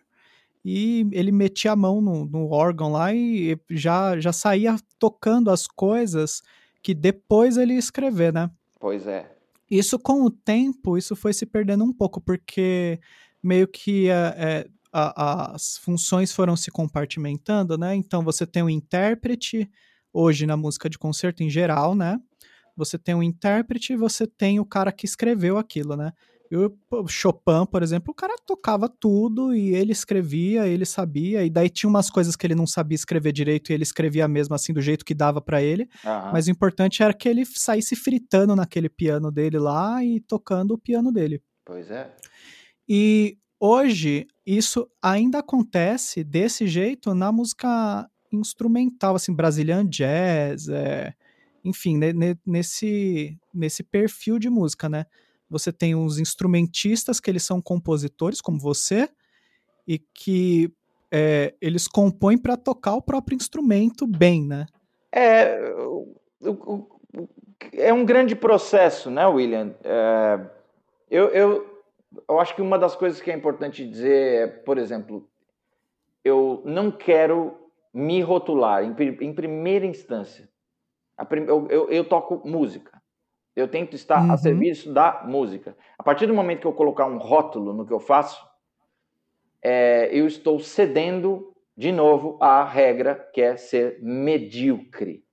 [0.63, 5.65] e ele metia a mão no, no órgão lá e já, já saía tocando as
[5.67, 6.41] coisas
[6.83, 8.49] que depois ele ia escrever, né?
[8.79, 9.31] Pois é.
[9.69, 12.99] Isso com o tempo, isso foi se perdendo um pouco, porque
[13.41, 17.95] meio que é, a, as funções foram se compartimentando, né?
[17.95, 19.69] Então você tem um intérprete
[20.13, 22.19] hoje na música de concerto em geral, né?
[22.75, 26.11] Você tem um intérprete e você tem o cara que escreveu aquilo, né?
[26.51, 31.49] E o Chopin, por exemplo, o cara tocava tudo e ele escrevia, ele sabia, e
[31.49, 34.73] daí tinha umas coisas que ele não sabia escrever direito e ele escrevia mesmo assim
[34.73, 35.83] do jeito que dava para ele.
[36.03, 36.31] Uhum.
[36.33, 40.77] Mas o importante era que ele saísse fritando naquele piano dele lá e tocando o
[40.77, 41.41] piano dele.
[41.63, 42.13] Pois é.
[42.85, 51.13] E hoje isso ainda acontece desse jeito na música instrumental, assim, Brazilian Jazz, é,
[51.63, 51.97] enfim,
[52.45, 55.05] nesse, nesse perfil de música, né?
[55.51, 59.09] Você tem os instrumentistas que eles são compositores, como você,
[59.85, 60.73] e que
[61.11, 64.65] é, eles compõem para tocar o próprio instrumento bem, né?
[65.11, 65.59] É,
[67.73, 69.75] é um grande processo, né, William?
[69.83, 70.39] É,
[71.09, 71.83] eu, eu,
[72.29, 75.27] eu acho que uma das coisas que é importante dizer é, por exemplo,
[76.23, 77.57] eu não quero
[77.93, 80.49] me rotular em, em primeira instância.
[81.29, 83.00] Eu, eu, eu, toco música.
[83.55, 84.31] Eu tento estar uhum.
[84.31, 85.75] a serviço da música.
[85.97, 88.41] A partir do momento que eu colocar um rótulo no que eu faço,
[89.61, 95.23] é, eu estou cedendo de novo à regra que é ser medíocre.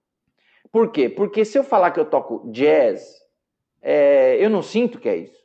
[0.70, 1.09] Por quê?
[1.09, 3.02] Porque se eu falar que eu toco jazz,
[3.81, 5.38] é, eu não sinto que é isso.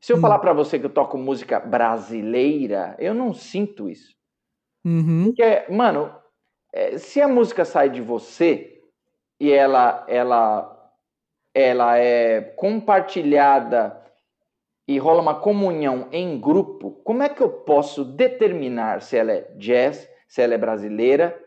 [0.00, 0.20] Se eu hum.
[0.20, 4.16] falar para você que eu toco música brasileira, eu não sinto isso.
[4.84, 5.26] Uhum.
[5.26, 6.12] Porque, mano,
[6.72, 8.80] é, se a música sai de você
[9.38, 10.81] e ela, ela
[11.54, 14.00] ela é compartilhada
[14.86, 19.50] e rola uma comunhão em grupo, como é que eu posso determinar se ela é
[19.56, 21.38] jazz, se ela é brasileira?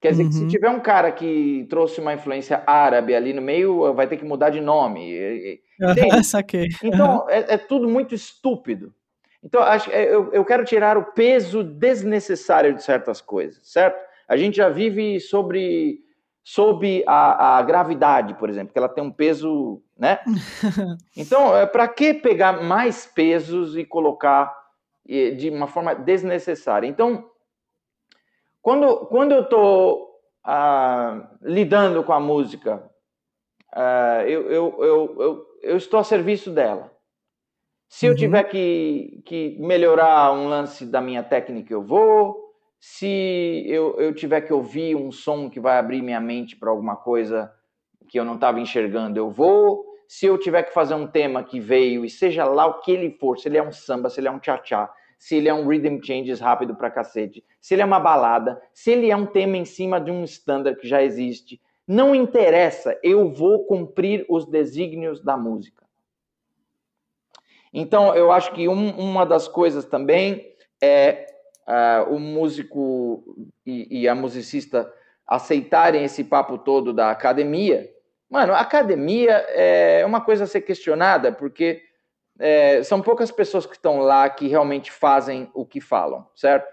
[0.00, 0.28] Quer dizer, uhum.
[0.28, 0.48] que se uhum.
[0.48, 4.48] tiver um cara que trouxe uma influência árabe ali no meio, vai ter que mudar
[4.48, 5.60] de nome.
[5.78, 6.68] Uhum, saquei.
[6.82, 8.94] Então, é, é, tudo muito estúpido.
[9.42, 13.98] Então, acho, é, eu, eu quero tirar o peso desnecessário de certas coisas, certo?
[14.26, 16.00] A gente já vive sobre
[16.42, 20.20] sob a, a, gravidade, por exemplo, que ela tem um peso, né?
[21.16, 24.58] Então, é, para que pegar mais pesos e colocar
[25.06, 26.86] de uma forma desnecessária?
[26.86, 27.28] Então,
[28.62, 30.10] quando, quando eu estou
[30.44, 32.88] ah, lidando com a música,
[33.72, 36.90] ah, eu, eu, eu, eu, eu estou a serviço dela.
[37.88, 38.16] Se eu uhum.
[38.16, 42.49] tiver que, que melhorar um lance da minha técnica, eu vou
[42.80, 46.96] se eu, eu tiver que ouvir um som que vai abrir minha mente para alguma
[46.96, 47.52] coisa
[48.08, 49.84] que eu não estava enxergando, eu vou.
[50.08, 53.10] Se eu tiver que fazer um tema que veio, e seja lá o que ele
[53.10, 55.68] for, se ele é um samba, se ele é um tchá-tchá, se ele é um
[55.68, 59.58] rhythm changes rápido pra cacete, se ele é uma balada, se ele é um tema
[59.58, 65.20] em cima de um standard que já existe, não interessa, eu vou cumprir os desígnios
[65.22, 65.84] da música.
[67.72, 71.26] Então, eu acho que um, uma das coisas também é
[71.66, 73.24] uh, o músico
[73.64, 74.92] e, e, a musicista
[75.26, 77.88] aceitarem esse papo todo da academia,
[78.28, 81.82] mano, academia é uma coisa a ser questionada, porque
[82.40, 86.66] é, são poucas pessoas que estão lá que realmente fazem o que falam, certo?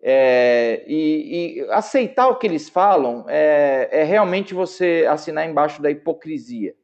[0.00, 5.90] É, e, e, aceitar o que eles falam é, é, realmente você assinar embaixo da
[5.90, 6.74] hipocrisia.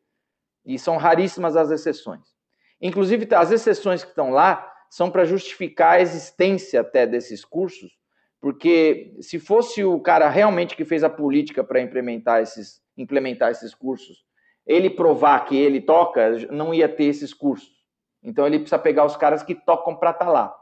[0.64, 2.36] E são raríssimas as exceções.
[2.80, 7.98] Inclusive, as exceções que estão lá são para justificar a existência até desses cursos,
[8.40, 13.74] porque se fosse o cara realmente que fez a política para implementar esses, implementar esses
[13.74, 14.24] cursos,
[14.66, 17.78] ele provar que ele toca, não ia ter esses cursos.
[18.22, 20.54] Então ele precisa pegar os caras que tocam para estar tá lá,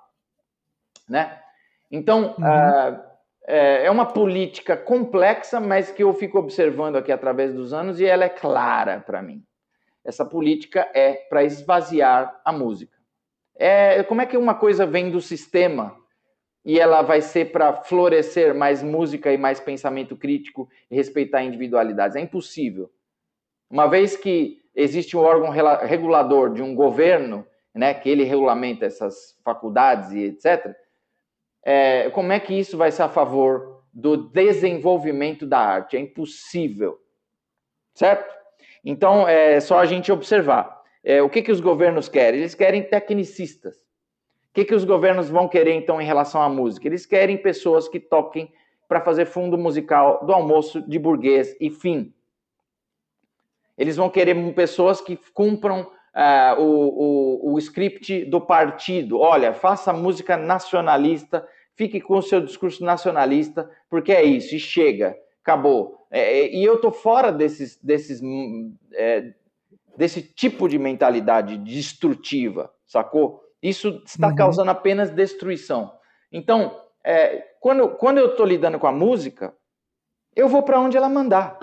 [1.09, 1.41] né?
[1.91, 2.45] Então uhum.
[2.45, 3.03] uh,
[3.47, 8.25] é uma política complexa, mas que eu fico observando aqui através dos anos e ela
[8.25, 9.45] é clara para mim.
[10.05, 12.96] Essa política é para esvaziar a música.
[13.59, 15.97] É, como é que uma coisa vem do sistema
[16.65, 22.17] e ela vai ser para florescer mais música e mais pensamento crítico e respeitar individualidades?
[22.17, 22.91] É impossível.
[23.71, 29.37] Uma vez que existe um órgão regulador de um governo, né, que ele regulamenta essas
[29.43, 30.75] faculdades e etc.,
[31.65, 35.97] é, como é que isso vai ser a favor do desenvolvimento da arte?
[35.97, 36.97] É impossível,
[37.93, 38.37] certo?
[38.85, 40.76] Então, é só a gente observar.
[41.09, 42.41] É, o que, que os governos querem?
[42.41, 43.77] Eles querem tecnicistas.
[43.77, 46.89] O que, que os governos vão querer, então, em relação à música?
[46.89, 48.53] Eles querem pessoas que toquem
[48.89, 52.13] para fazer fundo musical do almoço de burguês e fim.
[53.79, 59.21] Eles vão querer pessoas que cumpram uh, o, o, o script do partido.
[59.21, 65.17] Olha, faça música nacionalista, fique com o seu discurso nacionalista, porque é isso, e chega,
[65.41, 66.05] acabou.
[66.11, 68.21] É, e eu tô fora desses, desses
[68.93, 69.33] é,
[69.97, 73.43] desse tipo de mentalidade destrutiva, sacou?
[73.63, 74.35] Isso está uhum.
[74.35, 75.93] causando apenas destruição.
[76.31, 79.55] Então, é, quando, quando eu estou lidando com a música,
[80.35, 81.59] eu vou para onde ela mandar.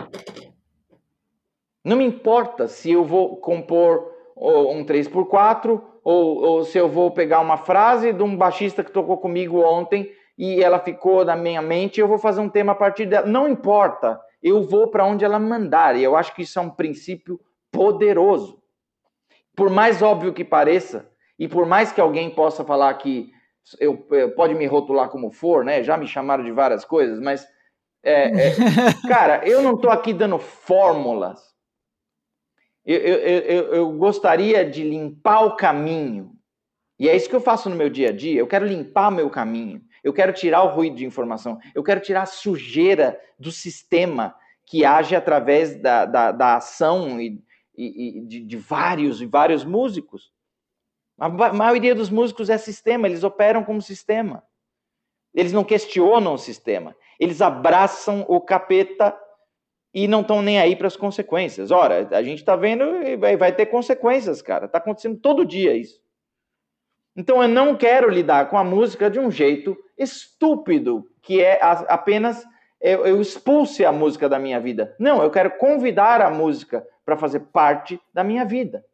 [1.84, 7.40] Não me importa se eu vou compor um 3x4 ou, ou se eu vou pegar
[7.40, 12.02] uma frase de um baixista que tocou comigo ontem e ela ficou na minha mente
[12.02, 13.28] eu vou fazer um tema a partir dela.
[13.28, 15.96] Não importa, eu vou para onde ela mandar.
[15.96, 17.40] E eu acho que isso é um princípio
[17.74, 18.62] poderoso.
[19.54, 23.30] Por mais óbvio que pareça, e por mais que alguém possa falar que
[23.80, 25.84] eu, eu pode me rotular como for, né?
[25.84, 27.46] Já me chamaram de várias coisas, mas
[28.02, 28.54] é, é,
[29.10, 31.54] cara, eu não estou aqui dando fórmulas
[32.86, 36.32] eu, eu, eu, gostaria de limpar o caminho.
[37.00, 38.40] E é isso que eu faço no meu dia a dia.
[38.40, 39.82] Eu quero limpar meu caminho.
[40.04, 41.60] Eu quero tirar o ruído de informação.
[41.74, 47.42] Eu quero tirar a sujeira do sistema que age através da, da, da ação e,
[47.76, 50.32] e, e de, de, vários e vários músicos.
[51.18, 54.44] A maioria dos músicos é sistema, eles operam como sistema.
[55.34, 56.96] Eles não questionam o sistema.
[57.20, 59.18] Eles abraçam o capeta
[59.94, 61.72] e não estão nem aí para as consequências.
[61.72, 64.66] Ora, a gente está vendo e vai, ter consequências, cara.
[64.66, 66.02] Está acontecendo todo dia isso.
[67.16, 72.44] Então eu não quero lidar com a música de um jeito estúpido, que é apenas
[72.82, 74.96] eu, eu expulse a música da minha vida.
[75.00, 78.86] Não, eu quero convidar a música para fazer parte da minha vida.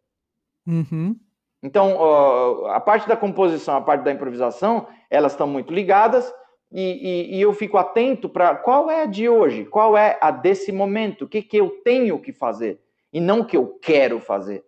[0.66, 1.16] Uhum.
[1.62, 6.34] Então, a parte da composição, a parte da improvisação, elas estão muito ligadas,
[6.72, 10.32] e, e, e eu fico atento para qual é a de hoje, qual é a
[10.32, 12.80] desse momento, o que, que eu tenho que fazer
[13.12, 14.64] e não o que eu quero fazer.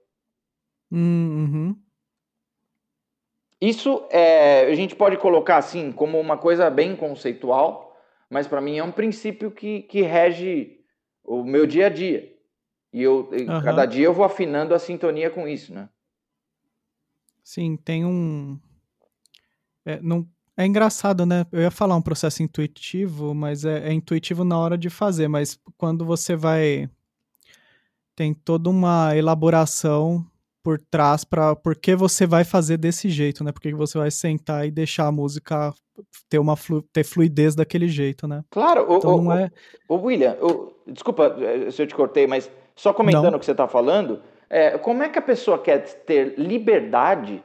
[0.91, 1.75] Uhum.
[3.61, 7.95] Isso é, a gente pode colocar assim como uma coisa bem conceitual,
[8.27, 10.79] mas para mim é um princípio que, que rege
[11.23, 12.33] o meu dia a dia.
[12.93, 13.61] E eu, uhum.
[13.63, 15.87] cada dia eu vou afinando a sintonia com isso, né?
[17.43, 18.59] Sim, tem um.
[19.85, 20.27] É, não,
[20.57, 21.45] é engraçado, né?
[21.51, 25.59] Eu ia falar um processo intuitivo, mas é, é intuitivo na hora de fazer, mas
[25.77, 26.89] quando você vai.
[28.15, 30.25] Tem toda uma elaboração
[30.61, 33.51] por trás para por que você vai fazer desse jeito, né?
[33.51, 35.73] Por que você vai sentar e deixar a música
[36.29, 38.43] ter uma flu, ter fluidez daquele jeito, né?
[38.49, 39.49] Claro, então, o, não é...
[39.87, 42.49] o, o William, o, desculpa eh, se eu te cortei, mas
[42.81, 43.37] só comentando não.
[43.37, 47.43] o que você está falando, é, como é que a pessoa quer ter liberdade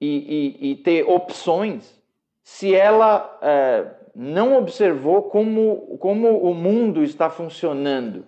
[0.00, 1.96] e, e, e ter opções
[2.42, 8.26] se ela é, não observou como, como o mundo está funcionando,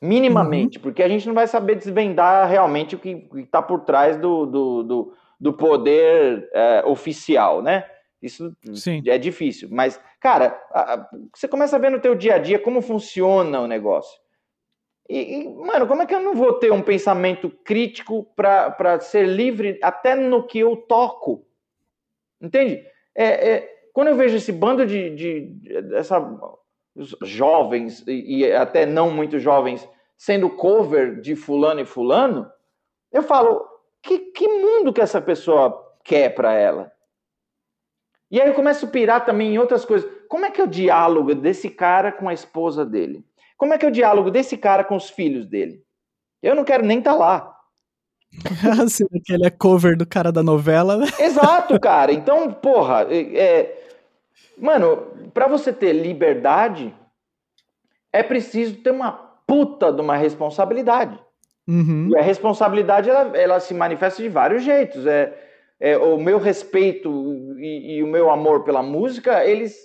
[0.00, 0.82] minimamente, uhum.
[0.82, 4.82] porque a gente não vai saber desvendar realmente o que está por trás do, do,
[4.82, 7.84] do, do poder é, oficial, né?
[8.22, 9.02] Isso Sim.
[9.06, 12.58] é difícil, mas, cara, a, a, você começa a ver no teu dia a dia
[12.58, 14.23] como funciona o negócio.
[15.08, 19.26] E, e, mano, como é que eu não vou ter um pensamento crítico para ser
[19.26, 21.46] livre até no que eu toco?
[22.40, 22.84] Entende?
[23.14, 26.20] É, é, quando eu vejo esse bando de, de essa,
[27.22, 32.50] jovens e, e até não muito jovens sendo cover de fulano e fulano,
[33.12, 33.66] eu falo,
[34.02, 36.92] que, que mundo que essa pessoa quer para ela?
[38.30, 40.10] E aí eu começo a pirar também em outras coisas.
[40.28, 43.24] Como é que é o diálogo desse cara com a esposa dele?
[43.56, 45.82] Como é que é o diálogo desse cara com os filhos dele?
[46.42, 47.54] Eu não quero nem estar tá lá.
[48.88, 51.06] Será que ele é cover do cara da novela, né?
[51.18, 52.12] Exato, cara.
[52.12, 53.88] Então, porra, é, é...
[54.58, 56.94] mano, para você ter liberdade,
[58.12, 59.12] é preciso ter uma
[59.46, 61.18] puta de uma responsabilidade.
[61.66, 62.10] Uhum.
[62.10, 65.06] E a responsabilidade, ela, ela, se manifesta de vários jeitos.
[65.06, 65.32] É,
[65.80, 67.10] é o meu respeito
[67.58, 69.76] e, e, o meu amor pela música, eles,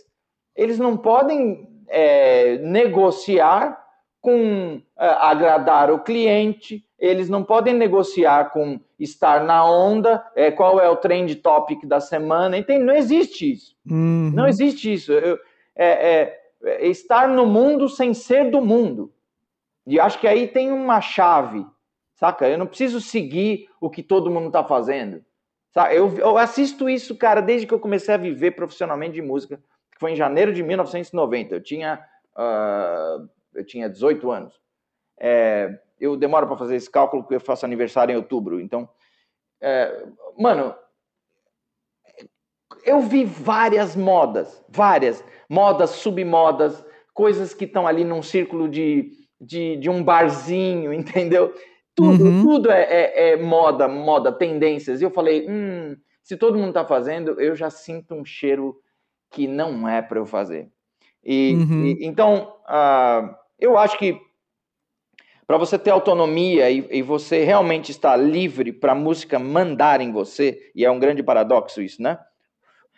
[0.56, 3.80] eles não podem é, negociar
[4.22, 10.80] com é, agradar o cliente, eles não podem negociar com estar na onda, é, qual
[10.80, 12.84] é o trend topic da semana, entende?
[12.84, 13.76] Não existe isso.
[13.90, 14.32] Uhum.
[14.34, 15.14] Não existe isso.
[15.14, 15.40] Eu,
[15.76, 19.14] é, é, estar no mundo sem ser do mundo.
[19.88, 21.66] E acho que aí tem uma chave,
[22.14, 22.48] saca?
[22.48, 25.24] Eu não preciso seguir o que todo mundo está fazendo.
[25.72, 25.94] Saca?
[25.94, 29.64] Eu, eu assisto isso, cara, desde que eu comecei a viver profissionalmente de música,
[30.00, 31.56] que foi em janeiro de 1990.
[31.56, 32.00] Eu tinha,
[32.34, 34.54] uh, eu tinha 18 anos.
[35.20, 38.62] É, eu demoro para fazer esse cálculo porque eu faço aniversário em outubro.
[38.62, 38.88] Então,
[39.60, 40.06] é,
[40.38, 40.74] mano,
[42.86, 46.84] eu vi várias modas, várias modas, submodas,
[47.14, 51.54] coisas que estão ali num círculo de, de, de um barzinho, entendeu?
[51.94, 52.42] Tudo, uhum.
[52.42, 55.02] tudo é, é, é, moda, moda, tendências.
[55.02, 58.80] E eu falei, hum, se todo mundo está fazendo, eu já sinto um cheiro
[59.30, 60.70] que não é para eu fazer.
[61.24, 61.86] E, uhum.
[61.86, 64.20] e então, uh, eu acho que
[65.46, 70.12] para você ter autonomia e, e, você realmente estar livre para a música mandar em
[70.12, 72.20] você, e é um grande paradoxo isso, né?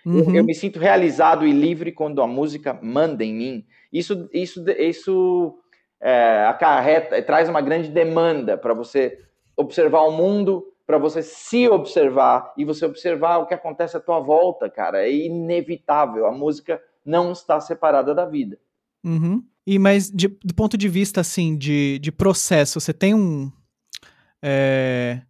[0.05, 0.19] Uhum.
[0.19, 3.65] Eu, eu, me sinto realizado e livre quando a música manda em mim.
[3.93, 5.57] Isso, isso, isso
[6.01, 9.17] é, acarreta, traz uma grande demanda para você
[9.55, 14.19] observar o mundo, para você se observar e você observar o que acontece à tua
[14.19, 15.05] volta, cara.
[15.05, 16.25] É inevitável.
[16.25, 18.59] A música não está separada da vida.
[19.03, 19.43] Uhum.
[19.65, 23.51] E mas de, do ponto de vista assim de, de processo, você tem um
[24.43, 25.21] é,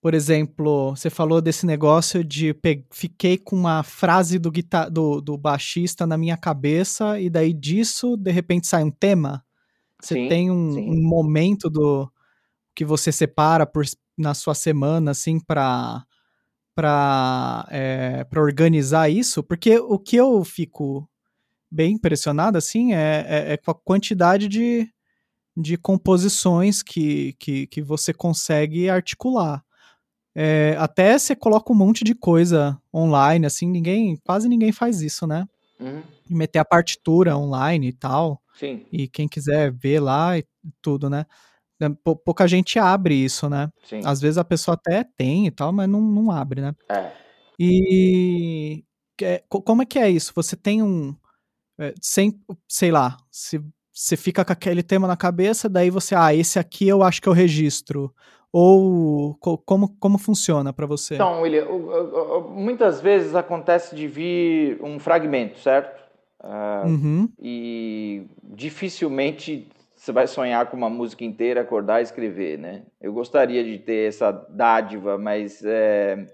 [0.00, 2.56] por exemplo, você falou desse negócio de
[2.90, 8.16] fiquei com uma frase do, guitar do, do baixista na minha cabeça e daí disso
[8.16, 9.44] de repente sai um tema.
[10.00, 12.10] Você sim, tem um, um, momento do
[12.74, 13.84] que você separa por,
[14.20, 16.04] na sua semana assim para
[16.74, 21.08] para é, para organizar isso, porque o que eu fico
[21.70, 24.88] bem impressionado, assim, é, é, é, com a quantidade de,
[25.56, 29.62] de composições que, que, que você consegue articular.
[30.34, 35.26] É, até você coloca um monte de coisa online, assim, ninguém, quase ninguém faz isso,
[35.26, 35.46] né?
[35.78, 36.02] Uhum.
[36.28, 38.40] Meter a partitura online e tal.
[38.54, 38.84] Sim.
[38.92, 40.44] E quem quiser ver lá e
[40.82, 41.24] tudo, né?
[41.80, 41.88] É,
[42.24, 43.70] pouca gente abre isso, né?
[43.84, 44.02] Sim.
[44.04, 46.74] Às vezes a pessoa até tem e tal, mas não, não abre, né?
[46.88, 47.10] É.
[47.58, 48.84] E
[49.22, 50.32] é, como é que é isso?
[50.34, 51.14] Você tem um,
[51.78, 53.60] é, sem, sei lá, se
[53.92, 57.28] você fica com aquele tema na cabeça, daí você, ah, esse aqui eu acho que
[57.28, 58.14] eu registro.
[58.52, 61.14] Ou como, como funciona para você?
[61.14, 61.66] Então, William,
[62.48, 66.00] muitas vezes acontece de vir um fragmento, certo?
[66.42, 67.28] Uh, uhum.
[67.38, 69.68] E dificilmente
[70.00, 72.86] você vai sonhar com uma música inteira, acordar e escrever, né?
[72.98, 76.26] Eu gostaria de ter essa dádiva, mas é,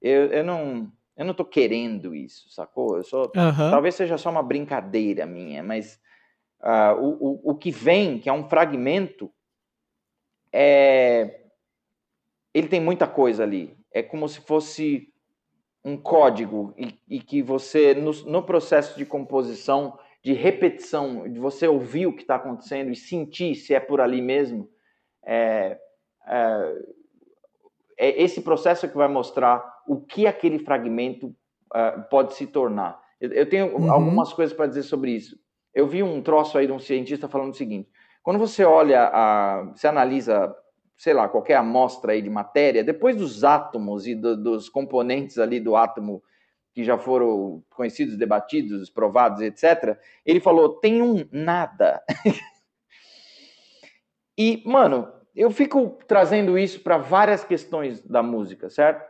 [0.00, 2.96] eu, eu não eu não tô querendo isso, sacou?
[2.96, 3.70] Eu uhum.
[3.70, 6.00] Talvez seja só uma brincadeira minha, mas
[6.60, 9.28] uh, o, o, o que vem, que é um fragmento,
[10.52, 11.46] é,
[12.54, 13.76] ele tem muita coisa ali.
[13.92, 15.12] É como se fosse
[15.84, 21.66] um código e, e que você, no, no, processo de composição, de repetição, de você
[21.66, 24.68] ouvir o que está acontecendo e sentir se é por ali mesmo,
[25.24, 25.78] é,
[26.26, 26.74] é,
[27.98, 31.28] é esse processo que vai mostrar o que aquele fragmento
[31.74, 33.00] uh, pode se tornar.
[33.20, 33.92] Eu, eu tenho uhum.
[33.92, 35.38] algumas coisas para dizer sobre isso.
[35.74, 37.88] Eu vi um troço aí de um cientista falando o seguinte:
[38.22, 40.54] quando você olha, a, você analisa,
[40.98, 45.60] sei lá, qualquer amostra aí de matéria, depois dos átomos e do, dos componentes ali
[45.60, 46.22] do átomo
[46.72, 52.02] que já foram conhecidos, debatidos, provados, etc., ele falou: tem um nada.
[54.38, 59.08] e, mano, eu fico trazendo isso para várias questões da música, certo?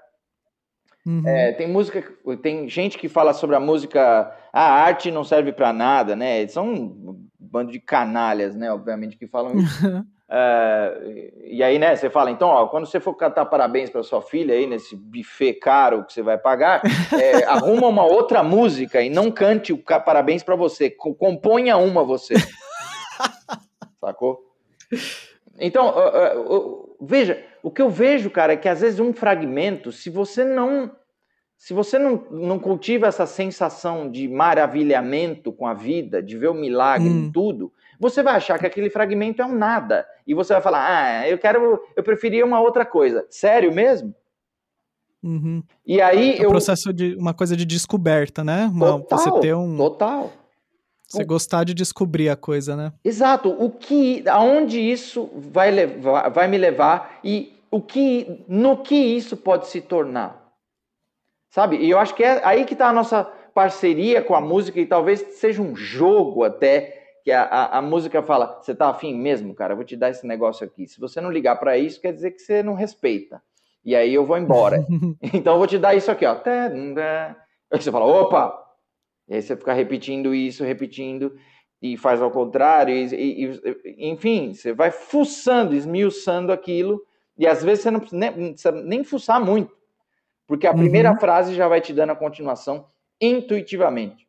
[1.07, 1.27] Uhum.
[1.27, 2.03] É, tem música,
[2.43, 6.47] tem gente que fala sobre a música, a arte não serve para nada, né?
[6.47, 8.71] São um bando de canalhas, né?
[8.71, 9.81] Obviamente que falam isso.
[10.33, 11.97] é, e aí, né?
[11.97, 15.55] Você fala, então, ó, quando você for cantar parabéns para sua filha aí nesse buffet
[15.55, 20.45] caro que você vai pagar, é, arruma uma outra música e não cante o parabéns
[20.45, 22.35] para você, componha uma você,
[24.01, 24.41] sacou?
[25.59, 29.13] Então, uh, uh, uh, veja, o que eu vejo, cara, é que às vezes um
[29.13, 30.93] fragmento, se você não
[31.61, 36.55] se você não, não cultiva essa sensação de maravilhamento com a vida, de ver o
[36.55, 37.27] milagre hum.
[37.27, 40.07] em tudo, você vai achar que aquele fragmento é um nada.
[40.27, 43.27] E você vai falar, ah, eu quero, eu preferia uma outra coisa.
[43.29, 44.15] Sério mesmo?
[45.23, 45.63] Uhum.
[45.87, 46.49] E aí é um eu...
[46.49, 48.65] processo de uma coisa de descoberta, né?
[48.73, 50.33] Uma, total, você ter um total.
[51.07, 52.91] Você gostar de descobrir a coisa, né?
[53.05, 53.51] Exato.
[53.51, 59.37] O que, aonde isso vai levar, vai me levar e o que, no que isso
[59.37, 60.40] pode se tornar,
[61.51, 61.77] sabe?
[61.77, 63.25] E eu acho que é aí que está a nossa
[63.55, 68.23] parceria com a música e talvez seja um jogo até que a, a, a música
[68.23, 69.73] fala, você tá afim mesmo, cara?
[69.73, 70.87] Eu vou te dar esse negócio aqui.
[70.87, 73.43] Se você não ligar para isso, quer dizer que você não respeita.
[73.85, 74.87] E aí eu vou embora.
[75.35, 76.37] então eu vou te dar isso aqui, ó.
[77.73, 78.59] Aí você fala, opa,
[79.29, 81.37] e aí você fica repetindo isso, repetindo,
[81.81, 87.03] e faz ao contrário, e, e, enfim, você vai fuçando, esmiuçando aquilo,
[87.39, 89.73] e às vezes você não precisa nem, não precisa nem fuçar muito,
[90.51, 90.79] porque a uhum.
[90.79, 92.85] primeira frase já vai te dando a continuação
[93.21, 94.27] intuitivamente.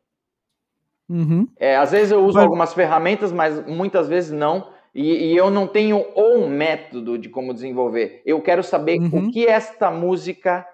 [1.08, 1.48] Uhum.
[1.58, 2.44] É, às vezes eu uso mas...
[2.44, 7.52] algumas ferramentas, mas muitas vezes não, e, e, eu não tenho um método de como
[7.52, 8.22] desenvolver.
[8.24, 9.26] Eu quero saber uhum.
[9.26, 10.64] o que esta música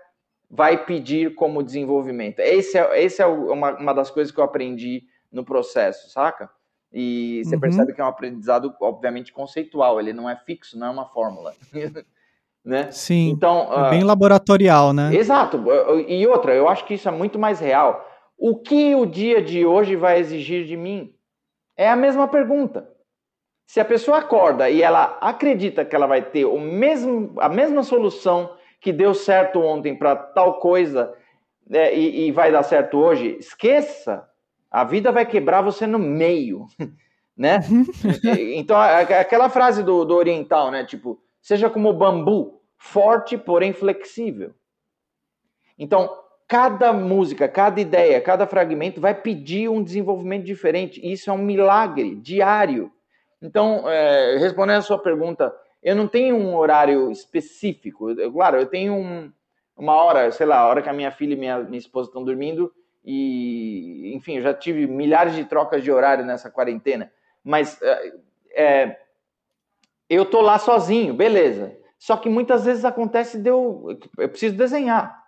[0.51, 2.41] vai pedir como desenvolvimento.
[2.41, 6.51] Esse é, esse é uma, uma das coisas que eu aprendi no processo, saca?
[6.93, 7.61] E você uhum.
[7.63, 11.55] percebe que é um aprendizado, obviamente, conceitual, ele não é fixo, não é uma fórmula.
[12.69, 12.91] né?
[12.93, 15.11] Sim, então, é bem uh, laboratorial, né?
[15.15, 15.65] Exato.
[16.07, 18.07] E outra, eu acho que isso é muito mais real.
[18.37, 21.15] O que o dia de hoje vai exigir de mim?
[21.75, 22.87] É a mesma pergunta.
[23.67, 27.83] Se a pessoa acorda e ela acredita que ela vai ter o mesmo, a mesma
[27.83, 28.51] solução
[28.83, 31.11] que deu certo ontem para tal coisa
[31.71, 34.29] é, e, e vai dar certo hoje, esqueça.
[34.71, 36.67] A vida vai quebrar você no meio,
[37.35, 37.61] né?
[38.55, 40.85] então, aquela frase do, do oriental, né?
[40.85, 44.55] Tipo, seja como bambu, forte, porém flexível.
[45.79, 46.11] Então,
[46.47, 51.01] cada música, cada ideia, cada fragmento vai pedir um desenvolvimento diferente.
[51.05, 52.91] Isso é um milagre diário.
[53.43, 58.11] Então, é, respondendo a sua pergunta, eu não tenho um horário específico.
[58.11, 59.33] Eu, claro, eu tenho um,
[59.77, 62.25] uma hora, sei lá, a hora que a minha filha e minha, minha esposa estão
[62.25, 62.73] dormindo,
[63.05, 67.11] e, enfim, eu já tive milhares de trocas de horário nessa quarentena.
[67.45, 68.13] Mas é,
[68.53, 69.01] é,
[70.11, 71.77] eu tô lá sozinho, beleza.
[71.99, 75.25] Só que muitas vezes acontece de eu, eu preciso desenhar.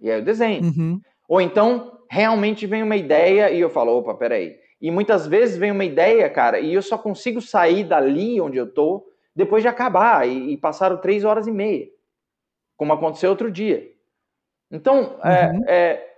[0.00, 0.62] E aí eu desenho.
[0.64, 1.00] Uhum.
[1.28, 4.56] Ou então, realmente vem uma ideia e eu falo, opa, peraí.
[4.80, 8.72] E muitas vezes vem uma ideia, cara, e eu só consigo sair dali onde eu
[8.72, 10.28] tô depois de acabar.
[10.28, 11.88] E, e passaram três horas e meia.
[12.76, 13.90] Como aconteceu outro dia.
[14.70, 15.64] Então, é, uhum.
[15.66, 16.12] é, é,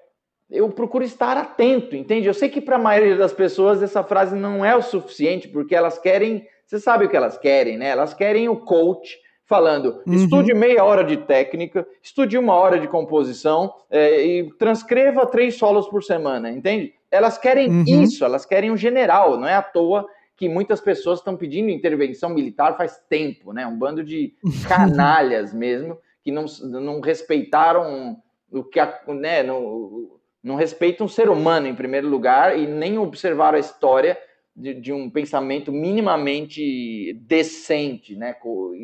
[0.51, 2.27] eu procuro estar atento, entende?
[2.27, 5.75] Eu sei que para a maioria das pessoas essa frase não é o suficiente, porque
[5.75, 7.89] elas querem, você sabe o que elas querem, né?
[7.89, 10.15] Elas querem o coach falando, uhum.
[10.15, 15.87] estude meia hora de técnica, estude uma hora de composição é, e transcreva três solos
[15.89, 16.95] por semana, entende?
[17.11, 17.85] Elas querem uhum.
[17.87, 22.31] isso, elas querem um general, não é à toa que muitas pessoas estão pedindo intervenção
[22.31, 23.67] militar faz tempo, né?
[23.67, 24.35] Um bando de
[24.67, 28.17] canalhas mesmo, que não, não respeitaram
[28.51, 29.43] o que, né?
[29.43, 30.11] Não,
[30.43, 34.19] não respeitam o ser humano em primeiro lugar e nem observaram a história
[34.57, 38.35] de, de um pensamento minimamente decente, né?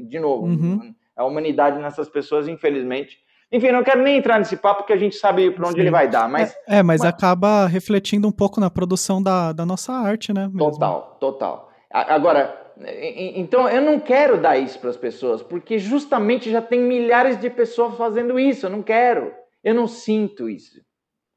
[0.08, 0.94] De novo, uhum.
[1.16, 3.18] a humanidade nessas pessoas, infelizmente.
[3.52, 5.80] Enfim, não quero nem entrar nesse papo porque a gente sabe para onde Sim.
[5.80, 6.52] ele vai dar, mas...
[6.68, 10.42] É, é mas, mas, acaba refletindo um pouco na produção da, da nossa arte, né?
[10.42, 10.58] Mesmo.
[10.58, 11.70] Total, total.
[11.90, 12.72] Agora,
[13.34, 17.50] então eu não quero dar isso para as pessoas, porque justamente já tem milhares de
[17.50, 19.34] pessoas fazendo isso, eu não quero.
[19.62, 20.80] Eu não sinto isso.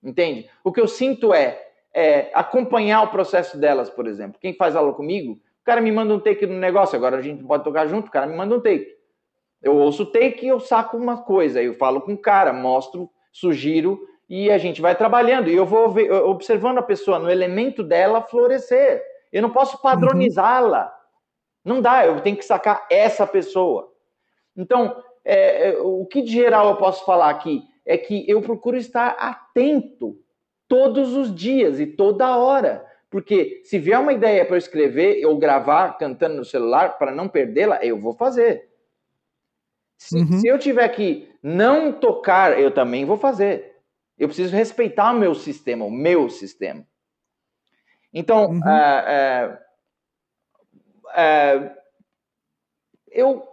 [0.04, 0.48] Entende?
[0.64, 1.60] O que eu sinto é,
[1.94, 4.40] é, acompanhar o processo delas, por exemplo.
[4.40, 7.44] Quem faz aula comigo, o cara me manda um take no negócio, agora a gente
[7.44, 8.88] pode tocar junto, o cara me manda um take.
[9.62, 13.10] Eu ouço o take e eu saco uma coisa, eu falo com o cara, mostro,
[13.32, 15.50] sugiro e a gente vai trabalhando.
[15.50, 19.02] E eu vou ver, observando a pessoa no elemento dela florescer.
[19.32, 20.94] Eu não posso padronizá-la.
[21.64, 23.90] Não dá, eu tenho que sacar essa pessoa.
[24.56, 28.76] Então, é, é, o que de geral eu posso falar aqui é que eu procuro
[28.76, 30.18] estar atento
[30.74, 32.84] todos os dias e toda hora.
[33.08, 37.30] Porque se vier uma ideia para eu escrever ou gravar cantando no celular para não
[37.30, 38.72] perdê-la, eu vou fazer.
[40.00, 40.40] Se, uhum.
[40.40, 43.84] se, eu tiver que não tocar, eu também vou fazer.
[44.18, 46.84] Eu preciso respeitar o meu sistema, o meu sistema.
[48.12, 48.68] Então, uhum.
[48.68, 49.60] é,
[51.16, 51.72] é, é,
[53.12, 53.48] eu,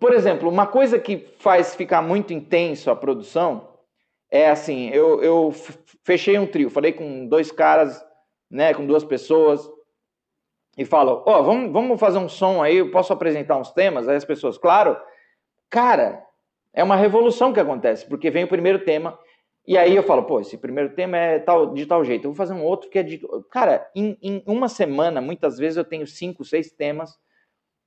[0.00, 3.74] por exemplo, uma coisa que faz ficar muito intenso a produção
[4.28, 5.52] é assim, eu, eu
[6.04, 8.04] fechei um trio, falei com dois caras,
[8.50, 9.68] né, com duas pessoas,
[10.76, 14.08] e falo, ó, oh, vamos, vamos fazer um som aí, eu posso apresentar uns temas?
[14.08, 14.96] Aí as pessoas, claro.
[15.70, 16.22] Cara,
[16.72, 19.18] é uma revolução que acontece, porque vem o primeiro tema,
[19.66, 22.36] e aí eu falo, pô, esse primeiro tema é tal, de tal jeito, eu vou
[22.36, 23.20] fazer um outro que é de...
[23.50, 27.18] Cara, em, em uma semana, muitas vezes eu tenho cinco, seis temas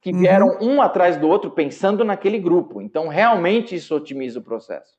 [0.02, 0.20] que uhum.
[0.20, 0.76] vieram uhum.
[0.76, 2.82] um atrás do outro pensando naquele grupo.
[2.82, 4.98] Então, realmente isso otimiza o processo.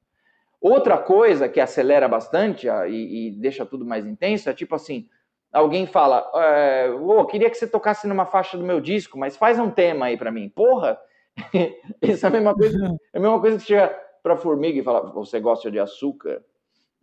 [0.61, 5.09] Outra coisa que acelera bastante e, e deixa tudo mais intenso é tipo assim:
[5.53, 9.59] alguém fala, é, oh, queria que você tocasse numa faixa do meu disco, mas faz
[9.59, 10.49] um tema aí para mim.
[10.49, 10.99] Porra!
[12.03, 15.13] Isso é a mesma coisa, é a mesma coisa que chega pra formiga e fala,
[15.13, 16.43] você gosta de açúcar?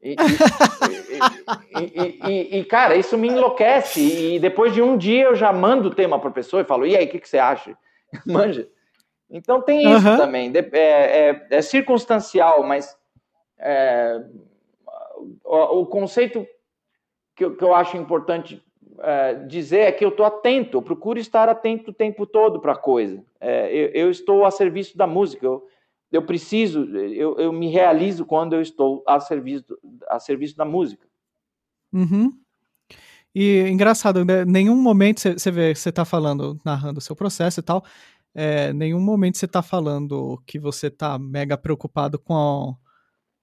[0.03, 0.15] E,
[2.27, 4.35] e, e, cara, isso me enlouquece.
[4.35, 6.95] E depois de um dia eu já mando o tema para pessoa e falo, e
[6.95, 7.75] aí, o que, que, você acha?
[8.27, 8.67] Manja.
[9.29, 10.53] Então tem isso também.
[10.73, 12.95] É, é, é circunstancial, mas
[13.57, 14.23] é,
[15.43, 16.45] o, o, conceito
[17.35, 18.63] que, que, eu acho importante
[18.99, 22.73] é, dizer é que eu estou atento, eu procuro estar atento o tempo todo para
[22.73, 23.23] a coisa.
[23.39, 25.67] É, eu, eu, estou a serviço da música, eu,
[26.11, 29.77] eu preciso, eu, eu, me realizo quando eu estou a serviço,
[30.07, 31.07] a serviço da música.
[31.91, 32.33] Uhum.
[33.33, 34.45] E engraçado, né?
[34.45, 37.83] nenhum momento você vê, você está falando, narrando o seu processo e tal,
[38.33, 42.84] é, nenhum momento você está falando que você está mega preocupado com a,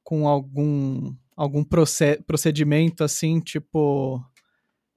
[0.04, 1.64] com algum, algum
[2.26, 4.22] procedimento assim, tipo.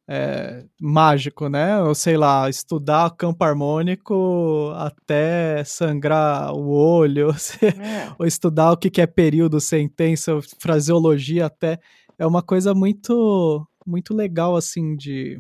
[0.08, 1.82] É, mágico, né?
[1.82, 7.32] Ou sei lá, estudar campo harmônico até sangrar o olho,
[7.64, 8.14] é.
[8.20, 11.80] ou estudar o que é período, sentença, fraseologia até.
[12.20, 15.40] É uma coisa muito, muito legal, assim, de.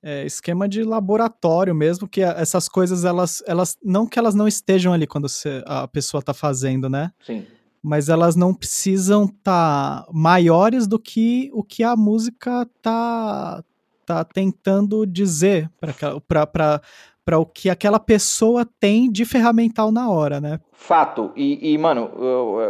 [0.00, 3.76] É, esquema de laboratório mesmo, que essas coisas, elas, elas.
[3.82, 5.26] Não que elas não estejam ali quando
[5.66, 7.10] a pessoa está fazendo, né?
[7.26, 7.44] Sim
[7.82, 13.64] mas elas não precisam estar tá maiores do que o que a música tá,
[14.06, 15.68] tá tentando dizer
[16.28, 20.60] para o que aquela pessoa tem de ferramental na hora, né?
[20.70, 21.32] Fato.
[21.34, 22.12] E, e mano,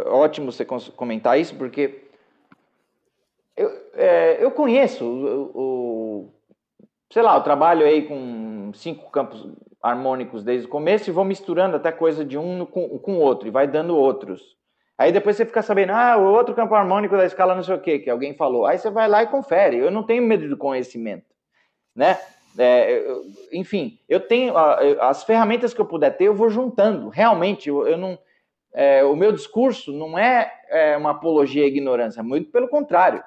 [0.07, 2.09] ótimo você comentar isso, porque
[3.55, 6.33] eu, é, eu conheço o, o,
[7.11, 9.47] sei lá, eu trabalho aí com cinco campos
[9.81, 13.51] harmônicos desde o começo e vou misturando até coisa de um com o outro e
[13.51, 14.41] vai dando outros.
[14.97, 17.81] Aí depois você fica sabendo, ah, o outro campo harmônico da escala não sei o
[17.81, 18.65] que, que alguém falou.
[18.65, 19.77] Aí você vai lá e confere.
[19.77, 21.25] Eu não tenho medo do conhecimento,
[21.95, 22.19] né?
[22.57, 23.03] É,
[23.51, 27.09] enfim, eu tenho as ferramentas que eu puder ter, eu vou juntando.
[27.09, 28.17] Realmente, eu, eu não,
[28.71, 33.23] é, o meu discurso não é, é, uma apologia à ignorância, muito pelo contrário.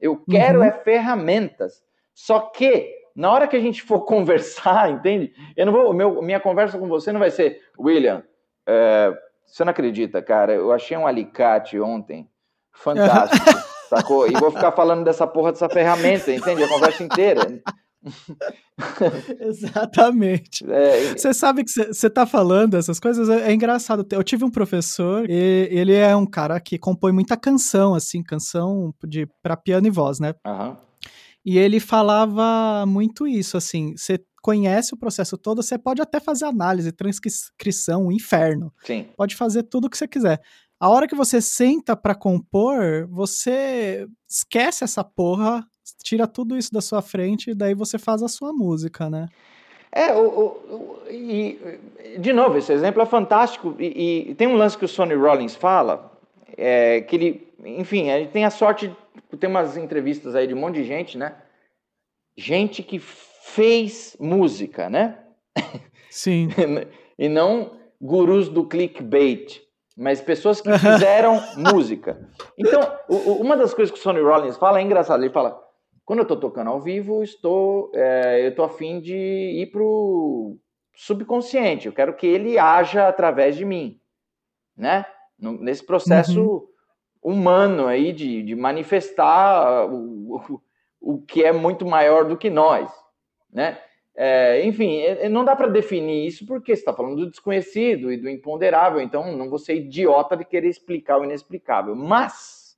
[0.00, 0.64] Eu quero uhum.
[0.64, 1.82] é ferramentas.
[2.14, 5.32] Só que na hora que a gente for conversar, entende?
[5.56, 8.22] Eu não vou, meu, minha conversa com você não vai ser, William.
[8.66, 9.12] É,
[9.50, 10.54] você não acredita, cara?
[10.54, 12.28] Eu achei um alicate ontem.
[12.72, 13.44] Fantástico.
[13.88, 14.28] sacou?
[14.28, 16.62] E vou ficar falando dessa porra dessa ferramenta, entende?
[16.62, 17.60] A conversa inteira.
[19.40, 20.64] Exatamente.
[20.70, 24.06] É, você sabe que você está falando essas coisas, é, é, engraçado.
[24.10, 28.94] Eu tive um professor, e ele é um cara que compõe muita canção, assim, canção
[29.04, 30.34] de para piano e voz, né?
[30.46, 30.76] Uhum.
[31.44, 36.46] E ele falava muito isso, assim, você conhece o processo todo, você pode até fazer
[36.46, 38.72] análise, transcrição, o inferno.
[38.84, 39.06] Sim.
[39.16, 40.40] Pode fazer tudo o que você quiser.
[40.78, 45.62] A hora que você senta para compor, você esquece essa porra,
[46.02, 49.26] tira tudo isso da sua frente e daí você faz a sua música, né?
[49.92, 51.58] É, o, o, e,
[52.18, 53.74] de novo, esse exemplo é fantástico.
[53.78, 56.09] E, e, tem um lance que o Sonny Rollins fala,
[56.56, 58.94] é, que ele, enfim, a gente tem a sorte,
[59.38, 61.36] tem umas entrevistas aí de um monte de gente, né?
[62.36, 65.18] Gente que fez música, né?
[66.10, 66.48] Sim.
[67.18, 69.60] e não gurus do clickbait,
[69.96, 72.28] mas pessoas que fizeram música.
[72.58, 75.22] Então, uma das coisas que o Sonny Rollins fala é engraçado.
[75.22, 75.60] Ele fala:
[76.04, 80.56] quando eu estou tocando ao vivo, estou, é, eu estou afim de ir pro
[80.94, 81.86] subconsciente.
[81.86, 84.00] Eu quero que ele haja através de mim,
[84.76, 85.04] né?
[85.40, 86.68] Nesse processo
[87.22, 87.32] uhum.
[87.32, 90.60] humano aí de, de manifestar o, o,
[91.00, 92.90] o que é muito maior do que nós
[93.52, 93.80] né?
[94.14, 98.12] É, enfim, é, é, não dá para definir isso porque você está falando do desconhecido
[98.12, 101.94] e do imponderável, então não vou ser idiota de querer explicar o inexplicável.
[101.94, 102.76] Mas,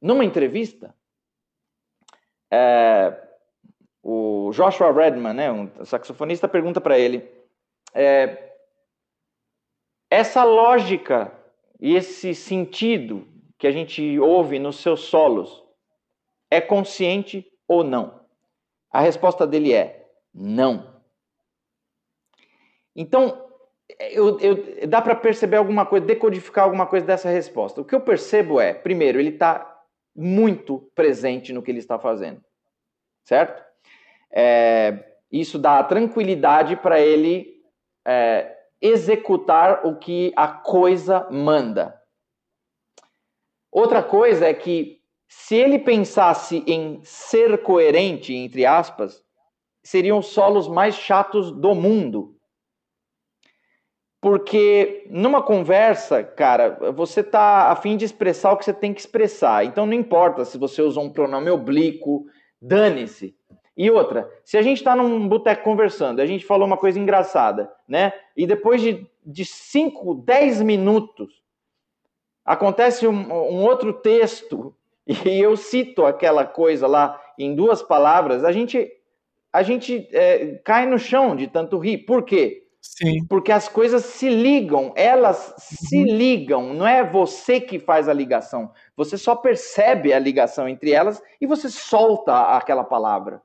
[0.00, 0.94] numa entrevista,
[2.50, 3.16] é,
[4.02, 7.28] o Joshua Redman, né, um saxofonista, pergunta para ele:
[7.92, 8.54] é,
[10.10, 11.32] essa lógica
[11.84, 13.28] e esse sentido
[13.58, 15.62] que a gente ouve nos seus solos
[16.50, 18.24] é consciente ou não?
[18.90, 20.98] A resposta dele é não.
[22.96, 23.50] Então,
[24.00, 27.82] eu, eu, dá para perceber alguma coisa, decodificar alguma coisa dessa resposta.
[27.82, 29.84] O que eu percebo é, primeiro, ele está
[30.16, 32.42] muito presente no que ele está fazendo,
[33.24, 33.62] certo?
[34.32, 37.62] É, isso dá tranquilidade para ele
[38.06, 38.53] é,
[38.84, 41.98] executar o que a coisa manda.
[43.72, 49.24] Outra coisa é que se ele pensasse em ser coerente, entre aspas,
[49.82, 52.36] seriam os solos mais chatos do mundo.
[54.20, 59.00] Porque numa conversa, cara, você tá a fim de expressar o que você tem que
[59.00, 59.64] expressar.
[59.64, 62.26] Então não importa se você usou um pronome oblíquo,
[62.60, 63.34] dane-se.
[63.76, 67.70] E outra, se a gente está num boteco conversando, a gente falou uma coisa engraçada,
[67.88, 68.12] né?
[68.36, 71.42] E depois de 5, 10 minutos,
[72.44, 74.74] acontece um, um outro texto
[75.06, 78.88] e eu cito aquela coisa lá em duas palavras, a gente,
[79.52, 81.98] a gente é, cai no chão de tanto rir.
[81.98, 82.64] Por quê?
[82.80, 83.24] Sim.
[83.26, 85.88] Porque as coisas se ligam, elas uhum.
[85.88, 88.70] se ligam, não é você que faz a ligação.
[88.94, 93.42] Você só percebe a ligação entre elas e você solta aquela palavra.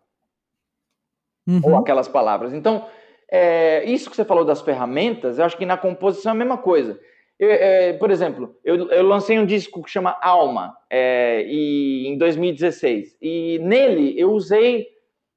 [1.50, 1.62] Uhum.
[1.64, 2.54] Ou aquelas palavras.
[2.54, 2.86] Então,
[3.32, 6.58] é, isso que você falou das ferramentas, eu acho que na composição é a mesma
[6.58, 7.00] coisa.
[7.40, 12.18] Eu, é, por exemplo, eu, eu, lancei um disco que chama Alma é, e, em
[12.18, 14.88] 2016 e nele eu usei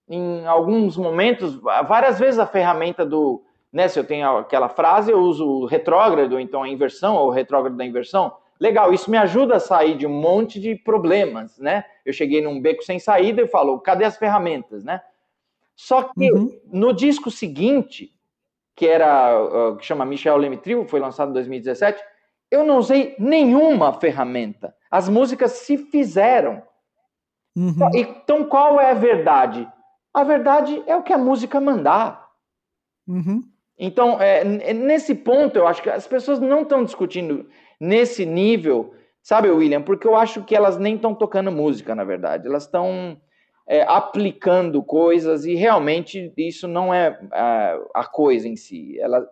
[0.08, 1.54] em alguns momentos
[1.86, 6.40] várias vezes a ferramenta do, né, se eu tenho aquela frase eu uso o retrógrado,
[6.40, 8.32] então a inversão ou o retrógrado da inversão.
[8.58, 11.84] Legal, isso me ajuda a sair de um monte de problemas, né?
[12.06, 15.00] Eu cheguei num beco sem saída e falo, cadê as ferramentas, né?
[15.82, 16.60] Só que uhum.
[16.66, 18.14] no disco seguinte,
[18.76, 22.00] que era uh, que chama Michel Lemitrio, foi lançado em 2017,
[22.52, 24.72] eu não usei nenhuma ferramenta.
[24.88, 26.62] As músicas se fizeram.
[27.56, 27.90] Uhum.
[27.96, 29.68] Então, qual é a verdade?
[30.14, 32.28] A verdade é o que a música mandar.
[33.08, 33.42] Uhum.
[33.76, 37.48] Então, é, nesse ponto, eu acho que as pessoas não estão discutindo
[37.80, 39.82] nesse nível, sabe, William?
[39.82, 42.46] Porque eu acho que elas nem estão tocando música, na verdade.
[42.46, 43.20] Elas estão
[43.66, 48.98] é, aplicando coisas e realmente isso não é a, a coisa em si.
[49.00, 49.26] Elas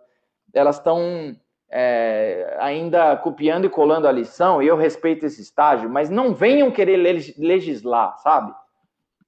[0.53, 1.35] elas estão
[1.69, 6.71] é, ainda copiando e colando a lição, e eu respeito esse estágio, mas não venham
[6.71, 6.97] querer
[7.37, 8.53] legislar, sabe?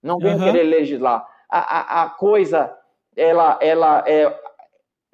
[0.02, 0.44] Não venham uhum.
[0.44, 1.26] querer legislar.
[1.50, 2.76] A, a, a, coisa,
[3.16, 4.38] ela, ela, é,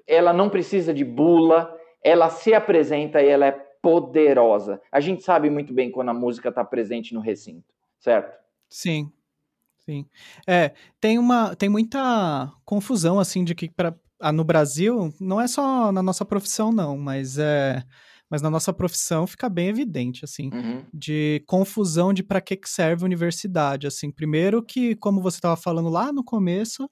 [0.08, 4.82] ela não precisa de bula, ela se apresenta e ela é poderosa.
[4.92, 8.38] A gente sabe muito bem quando a música está presente no recinto, certo?
[8.68, 9.12] Sim,
[9.90, 10.06] sim.
[10.48, 15.48] É, tem uma, tem muita confusão assim de que para ah, no Brasil, não é
[15.48, 17.84] só na nossa profissão, não, mas é.
[18.30, 20.84] Mas na nossa profissão fica bem evidente, assim, uhum.
[20.94, 23.88] de confusão de para que, que serve a universidade.
[23.88, 26.88] Assim, primeiro que, como você estava falando lá no começo,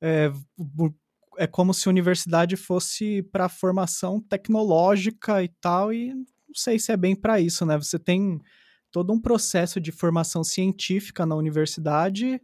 [0.00, 0.32] é,
[1.36, 6.24] é como se a universidade fosse para formação tecnológica e tal, e não
[6.54, 7.76] sei se é bem para isso, né?
[7.76, 8.40] Você tem
[8.92, 12.40] todo um processo de formação científica na universidade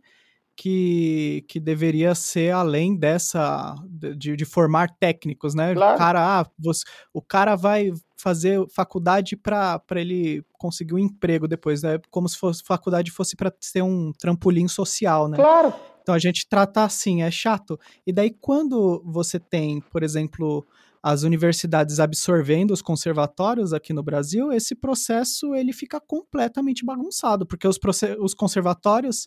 [0.59, 5.73] que, que deveria ser além dessa de, de formar técnicos, né?
[5.73, 5.95] Claro.
[5.95, 6.83] O cara, ah, você,
[7.13, 12.01] o cara vai fazer faculdade para ele conseguir um emprego depois, né?
[12.11, 15.37] Como se fosse faculdade fosse para ser um trampolim social, né?
[15.37, 15.73] Claro.
[16.03, 17.79] Então a gente trata assim, é chato.
[18.05, 20.67] E daí quando você tem, por exemplo,
[21.11, 27.67] as universidades absorvendo os conservatórios aqui no Brasil, esse processo ele fica completamente bagunçado, porque
[27.67, 27.79] os,
[28.21, 29.27] os conservatórios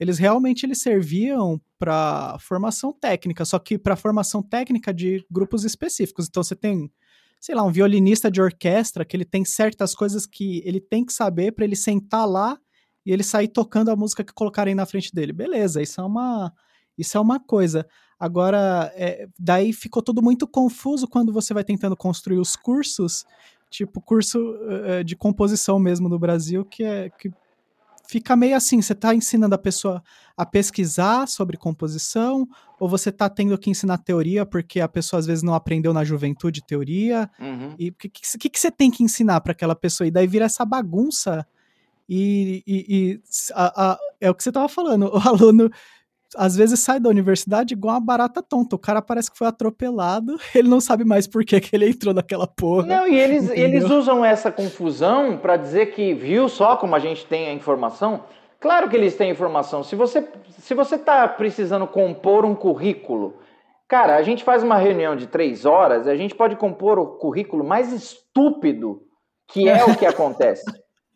[0.00, 6.26] eles realmente eles serviam para formação técnica, só que para formação técnica de grupos específicos.
[6.26, 6.90] Então você tem,
[7.38, 11.12] sei lá, um violinista de orquestra que ele tem certas coisas que ele tem que
[11.12, 12.58] saber para ele sentar lá
[13.06, 15.32] e ele sair tocando a música que colocarem na frente dele.
[15.32, 16.52] Beleza, isso é uma
[16.96, 17.86] isso é uma coisa.
[18.18, 23.24] Agora, é, daí ficou tudo muito confuso quando você vai tentando construir os cursos,
[23.70, 27.32] tipo curso uh, de composição mesmo no Brasil, que é que
[28.10, 30.02] fica meio assim, você está ensinando a pessoa
[30.36, 35.26] a pesquisar sobre composição, ou você está tendo que ensinar teoria, porque a pessoa às
[35.26, 37.74] vezes não aprendeu na juventude teoria, uhum.
[37.78, 40.08] e o que, que, que, você tem que ensinar para aquela pessoa?
[40.08, 41.46] E daí vira essa bagunça,
[42.08, 43.20] e, e, e
[43.54, 45.70] a, a, é o que você estava falando, o aluno
[46.36, 48.76] às vezes sai da universidade igual uma barata tonta.
[48.76, 52.14] O cara parece que foi atropelado, ele não sabe mais por que, que ele entrou
[52.14, 52.86] naquela porra.
[52.86, 57.26] Não, e eles, eles usam essa confusão para dizer que viu só como a gente
[57.26, 58.24] tem a informação.
[58.60, 59.82] Claro que eles têm informação.
[59.82, 60.28] Se você
[60.58, 63.38] se você está precisando compor um currículo,
[63.88, 67.64] cara, a gente faz uma reunião de três horas, a gente pode compor o currículo
[67.64, 69.02] mais estúpido
[69.48, 70.70] que é o que acontece.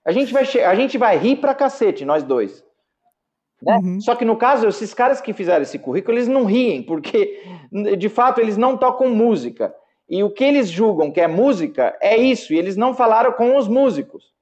[0.05, 2.64] A gente vai a gente vai rir pra cacete, nós dois.
[3.65, 3.81] Né?
[3.83, 4.01] Uhum.
[4.01, 7.43] Só que no caso, esses caras que fizeram esse currículo, eles não riem, porque
[7.99, 9.75] de fato eles não tocam música.
[10.09, 13.57] E o que eles julgam que é música é isso, e eles não falaram com
[13.57, 14.35] os músicos.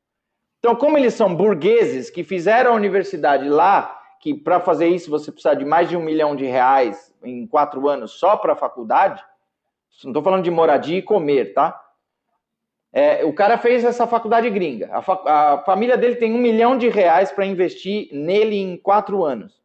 [0.58, 5.32] Então, como eles são burgueses que fizeram a universidade lá, que para fazer isso você
[5.32, 9.22] precisa de mais de um milhão de reais em quatro anos só para a faculdade,
[10.04, 11.78] não estou falando de moradia e comer, tá?
[12.92, 14.90] É, o cara fez essa faculdade gringa.
[14.92, 19.62] A, a família dele tem um milhão de reais para investir nele em quatro anos.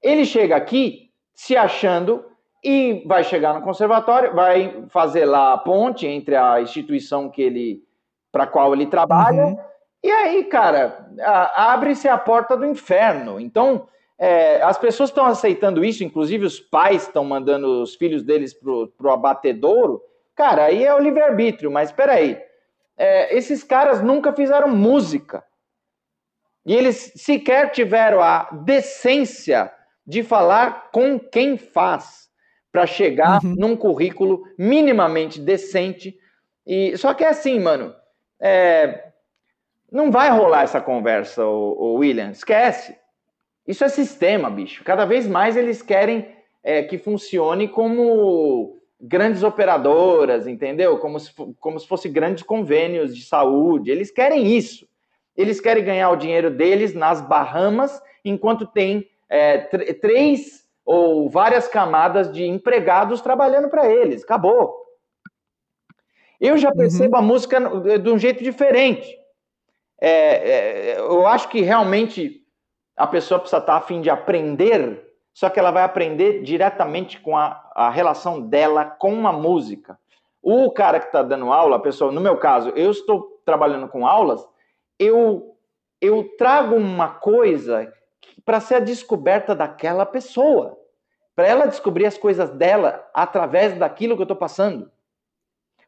[0.00, 2.24] Ele chega aqui se achando
[2.62, 7.82] e vai chegar no conservatório, vai fazer lá a ponte entre a instituição que ele
[8.30, 9.46] para qual ele trabalha.
[9.46, 9.58] Uhum.
[10.02, 11.08] E aí, cara,
[11.54, 13.40] abre-se a porta do inferno.
[13.40, 18.54] Então, é, as pessoas estão aceitando isso, inclusive os pais estão mandando os filhos deles
[18.54, 20.00] pro, pro abatedouro.
[20.34, 22.40] Cara, aí é o livre-arbítrio, mas espera aí
[23.02, 25.42] é, esses caras nunca fizeram música.
[26.64, 29.72] E eles sequer tiveram a decência
[30.06, 32.30] de falar com quem faz
[32.70, 33.56] para chegar uhum.
[33.58, 36.16] num currículo minimamente decente.
[36.64, 37.92] E só que é assim, mano.
[38.40, 39.08] É,
[39.90, 42.30] não vai rolar essa conversa, o, o William.
[42.30, 42.96] Esquece.
[43.66, 44.84] Isso é sistema, bicho.
[44.84, 50.98] Cada vez mais eles querem é, que funcione como grandes operadoras, entendeu?
[50.98, 53.90] Como se, como se fosse grandes convênios de saúde.
[53.90, 54.86] Eles querem isso.
[55.36, 59.58] Eles querem ganhar o dinheiro deles nas Bahamas, enquanto tem é,
[59.94, 64.22] três ou várias camadas de empregados trabalhando para eles.
[64.22, 64.80] Acabou.
[66.40, 67.22] Eu já percebo uhum.
[67.22, 69.18] a música de um jeito diferente.
[70.00, 72.44] É, é, eu acho que realmente
[72.96, 77.36] a pessoa precisa estar a fim de aprender só que ela vai aprender diretamente com
[77.36, 79.98] a, a relação dela com a música.
[80.42, 84.06] O cara que está dando aula, a pessoa, no meu caso, eu estou trabalhando com
[84.06, 84.46] aulas,
[84.98, 85.56] eu,
[86.00, 87.92] eu trago uma coisa
[88.44, 90.78] para ser a descoberta daquela pessoa,
[91.34, 94.90] para ela descobrir as coisas dela através daquilo que eu estou passando.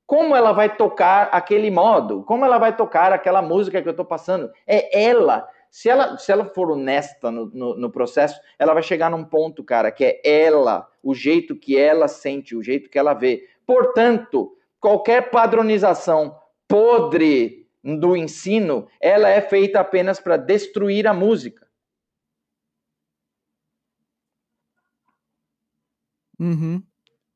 [0.07, 2.23] Como ela vai tocar aquele modo?
[2.25, 4.53] Como ela vai tocar aquela música que eu estou passando?
[4.67, 5.49] É ela.
[5.75, 9.65] Se ela, se ela for honesta no, no, no, processo, ela vai chegar num ponto,
[9.65, 13.49] cara, que é ela, o jeito que ela sente, o jeito que ela vê.
[13.67, 21.67] Portanto, qualquer padronização podre do ensino, ela é feita apenas para destruir a música.
[26.39, 26.81] Uhum.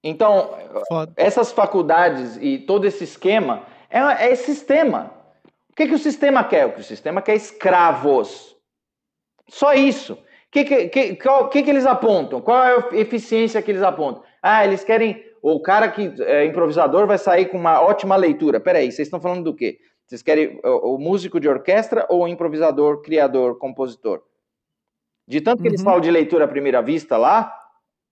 [0.00, 1.12] Então, Foda.
[1.16, 5.17] essas faculdades e todo esse esquema é, é sistema.
[5.78, 6.66] O que, que o sistema quer?
[6.66, 8.56] O que o sistema quer escravos.
[9.46, 10.14] Só isso.
[10.14, 10.18] O
[10.50, 12.40] que, que, que, que, que eles apontam?
[12.40, 14.24] Qual é a eficiência que eles apontam?
[14.42, 15.24] Ah, eles querem.
[15.40, 18.58] O cara que é improvisador vai sair com uma ótima leitura.
[18.58, 19.78] Peraí, vocês estão falando do quê?
[20.04, 24.24] Vocês querem o, o músico de orquestra ou o improvisador, criador, compositor?
[25.28, 25.74] De tanto que uhum.
[25.74, 27.54] eles falam de leitura à primeira vista lá,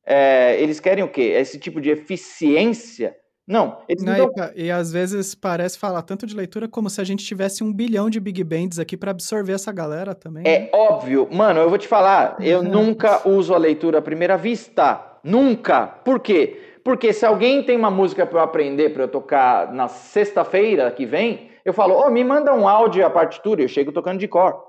[0.04, 1.34] é, eles querem o quê?
[1.36, 3.16] Esse tipo de eficiência?
[3.46, 4.50] Não, eles não, não...
[4.56, 7.72] E, e, às vezes parece falar tanto de leitura como se a gente tivesse um
[7.72, 10.42] bilhão de big bands aqui para absorver essa galera também.
[10.44, 10.70] É né?
[10.72, 15.00] óbvio, mano, eu vou te falar, eu nunca uso a leitura à primeira vista.
[15.22, 15.86] Nunca.
[15.86, 16.60] Por quê?
[16.82, 21.06] Porque se alguém tem uma música para eu aprender, para eu tocar na sexta-feira que
[21.06, 24.60] vem, eu falo, oh, me manda um áudio a partitura, eu chego tocando de cor.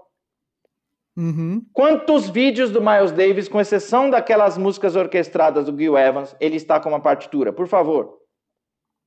[1.16, 1.64] Uhum.
[1.74, 6.80] Quantos vídeos do Miles Davis, com exceção daquelas músicas orquestradas do Gil Evans, ele está
[6.80, 7.52] com uma partitura?
[7.52, 8.27] Por favor.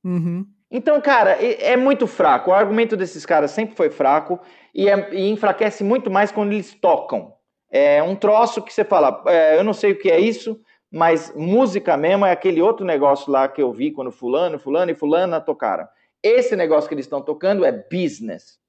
[0.03, 0.45] Uhum.
[0.69, 2.49] Então, cara, é, muito fraco.
[2.49, 4.39] O argumento desses caras sempre foi fraco
[4.73, 7.33] e, é, e, enfraquece muito mais quando eles tocam.
[7.69, 11.33] É um troço que você fala, é, eu não sei o que é isso, mas
[11.35, 15.41] música mesmo é aquele outro negócio lá que eu vi quando fulano, fulano e fulana
[15.41, 15.87] tocaram.
[16.23, 18.59] Esse negócio que eles estão tocando é business.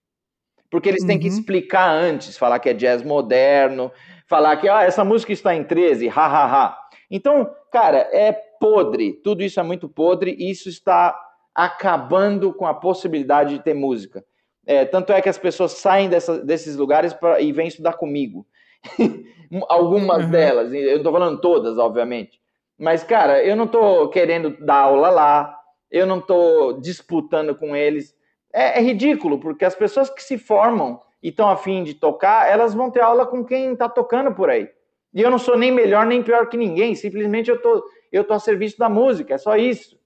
[0.71, 1.35] Porque eles têm que uhum.
[1.35, 3.93] explicar antes, falar que é jazz moderno,
[4.27, 6.79] falar que ah, essa música está em 13, ha, ha, ha.
[7.11, 11.19] Então, cara, é podre, tudo isso é muito podre e isso está
[11.53, 14.25] acabando com a possibilidade de ter música.
[14.65, 18.47] É, tanto é que as pessoas saem dessa, desses lugares pra, e vêm estudar comigo.
[19.69, 20.31] Algumas uhum.
[20.31, 22.41] delas, eu não estou falando todas, obviamente.
[22.79, 25.59] Mas, cara, eu não estou querendo dar aula lá,
[25.91, 28.15] eu não estou disputando com eles
[28.55, 32.75] é, é ridículo, porque as pessoas que se formam e estão afim de tocar, elas
[32.75, 34.69] vão ter aula com quem está tocando por aí.
[35.13, 37.83] E eu não sou nem melhor nem pior que ninguém, simplesmente eu tô,
[38.13, 39.99] eu tô a serviço da música, é só isso.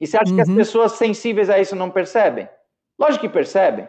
[0.00, 0.36] E você acha uhum.
[0.36, 0.56] que as uhum.
[0.56, 2.48] pessoas sensíveis a isso não percebem?
[2.98, 3.88] Lógico que percebem.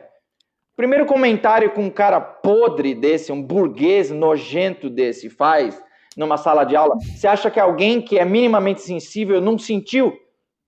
[0.75, 5.81] Primeiro comentário que um cara podre desse, um burguês nojento desse faz
[6.15, 10.15] numa sala de aula, você acha que alguém que é minimamente sensível não sentiu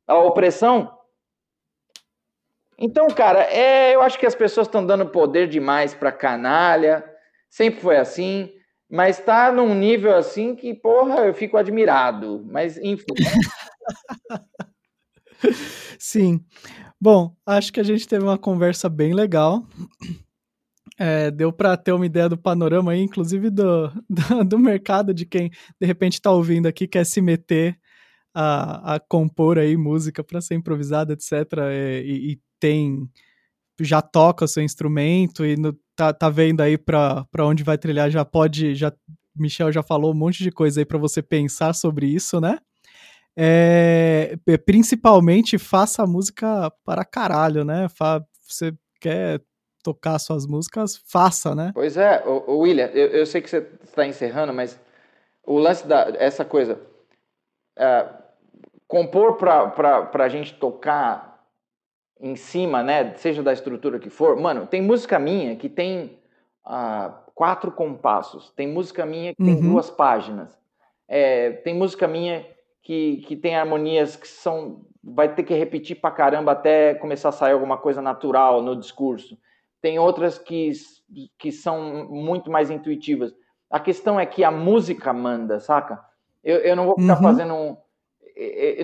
[0.07, 0.91] a opressão?
[2.77, 7.03] Então, cara, é, eu acho que as pessoas estão dando poder demais para canalha.
[7.49, 8.51] Sempre foi assim,
[8.89, 12.45] mas está num nível assim que, porra, eu fico admirado.
[12.49, 13.05] Mas, enfim.
[15.99, 16.43] Sim.
[16.99, 19.65] Bom, acho que a gente teve uma conversa bem legal.
[20.97, 25.25] É, deu para ter uma ideia do panorama aí, inclusive do, do, do mercado de
[25.25, 27.77] quem de repente está ouvindo aqui quer se meter
[28.33, 31.31] a, a compor aí música para ser improvisada, etc.
[31.69, 33.09] É, e, e, tem
[33.81, 38.09] já toca o seu instrumento e no, tá, tá vendo aí para onde vai trilhar,
[38.09, 38.91] já pode, já
[39.35, 42.59] Michel já falou um monte de coisa aí para você pensar sobre isso, né?
[43.37, 47.89] É, principalmente faça música para caralho, né?
[47.89, 49.41] Fa, você quer
[49.83, 51.71] tocar suas músicas, faça, né?
[51.73, 54.79] Pois é, o William, eu, eu, sei que você está encerrando, mas
[55.45, 56.79] o lance da essa coisa,
[57.77, 58.07] é,
[58.87, 61.34] compor para a gente tocar
[62.25, 66.17] em cima, né, seja da estrutura que for, mano, tem música minha que tem
[66.65, 69.45] uh, quatro compassos, tem música minha que uhum.
[69.45, 70.57] tem duas páginas,
[71.07, 72.43] é, tem música minha
[72.81, 77.31] que, que tem harmonias que são, vai ter que repetir pra caramba até começar a
[77.31, 79.37] sair alguma coisa natural no discurso,
[79.79, 80.71] tem outras que,
[81.37, 83.35] que são muito mais intuitivas.
[83.69, 86.03] A questão é que a música manda, saca?
[86.43, 87.21] Eu, eu não vou ficar uhum.
[87.21, 87.77] fazendo um,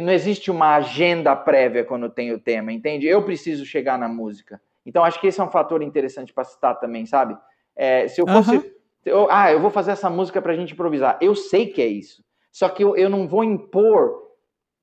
[0.01, 3.05] não existe uma agenda prévia quando tem o tema, entende?
[3.05, 4.61] Eu preciso chegar na música.
[4.85, 7.37] Então acho que esse é um fator interessante para citar também, sabe?
[7.75, 8.57] É, se eu fosse.
[8.57, 8.71] Uhum.
[9.03, 11.17] Eu, ah, eu vou fazer essa música para a gente improvisar.
[11.19, 12.23] Eu sei que é isso.
[12.51, 14.21] Só que eu, eu não vou impor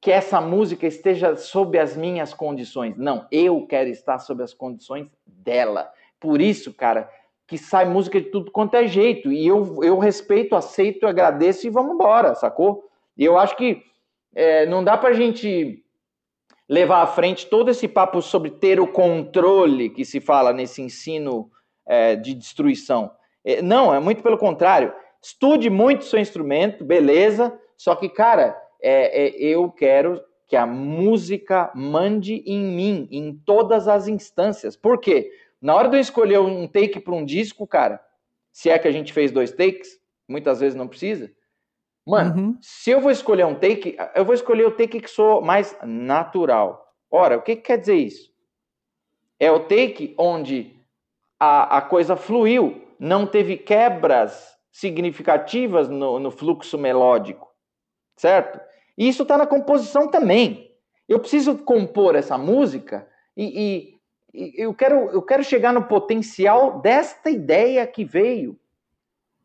[0.01, 2.97] que essa música esteja sob as minhas condições.
[2.97, 5.91] Não, eu quero estar sob as condições dela.
[6.21, 7.09] Por isso, cara,
[7.47, 9.33] que sai música de tudo quanto é jeito.
[9.33, 12.89] E eu, eu respeito, aceito, agradeço e vamos embora, sacou?
[13.17, 13.83] E eu acho que
[14.39, 15.85] é, não dá para a gente
[16.69, 21.51] levar à frente todo esse papo sobre ter o controle que se fala nesse ensino
[21.85, 23.11] é, de destruição.
[23.45, 24.93] É, não, é muito pelo contrário.
[25.21, 31.73] Estude muito seu instrumento, beleza, só que, cara, é, é, eu quero que a música
[31.75, 34.77] mande em mim, em todas as instâncias.
[34.77, 35.33] Por quê?
[35.61, 38.01] Na hora de eu escolher um take para um disco, cara,
[38.53, 41.29] se é que a gente fez dois takes, muitas vezes não precisa.
[42.09, 42.59] Mano, uhum.
[42.63, 46.83] se eu vou escolher um take, eu vou escolher o take que sou mais natural.
[47.11, 48.33] Ora, o que, que quer dizer isso?
[49.39, 50.75] É o take onde
[51.39, 57.47] a, a coisa fluiu, não teve quebras significativas no, no fluxo melódico,
[58.17, 58.59] certo?
[58.97, 60.75] E isso está na composição também.
[61.07, 63.07] Eu preciso compor essa música
[63.37, 63.99] e,
[64.33, 68.59] e, e, eu, quero, eu quero chegar no potencial desta ideia que veio.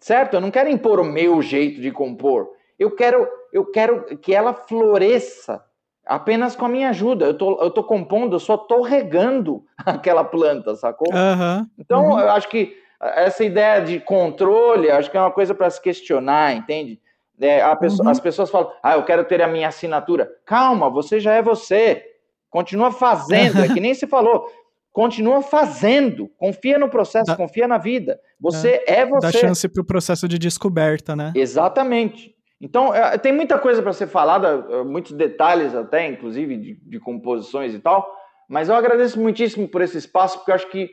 [0.04, 0.34] Certo?
[0.34, 2.50] Eu não quero impor o meu jeito de compor.
[2.78, 5.64] Eu quero, eu quero que ela floresça
[6.06, 7.24] apenas com a minha ajuda.
[7.24, 11.08] Eu tô, eu tô compondo, eu só tô regando aquela planta, sacou?
[11.08, 12.20] Uhum, então, uhum.
[12.20, 16.54] eu acho que essa ideia de controle, acho que é uma coisa para se questionar,
[16.54, 17.00] entende?
[17.40, 18.12] É, pessoa, uhum.
[18.12, 20.30] As pessoas falam, ah, eu quero ter a minha assinatura.
[20.46, 22.04] Calma, você já é você.
[22.50, 24.52] Continua fazendo, é que nem se falou.
[24.94, 26.30] Continua fazendo.
[26.38, 28.20] Confia no processo, Dá, confia na vida.
[28.40, 29.32] Você é, é você.
[29.32, 31.34] Dá chance para o processo de descoberta, né?
[31.36, 32.34] Exatamente.
[32.62, 37.00] Então, é, tem muita coisa para ser falada, é, muitos detalhes até, inclusive, de, de,
[37.00, 38.08] composições e tal.
[38.48, 40.92] Mas eu agradeço muitíssimo por esse espaço, porque eu acho que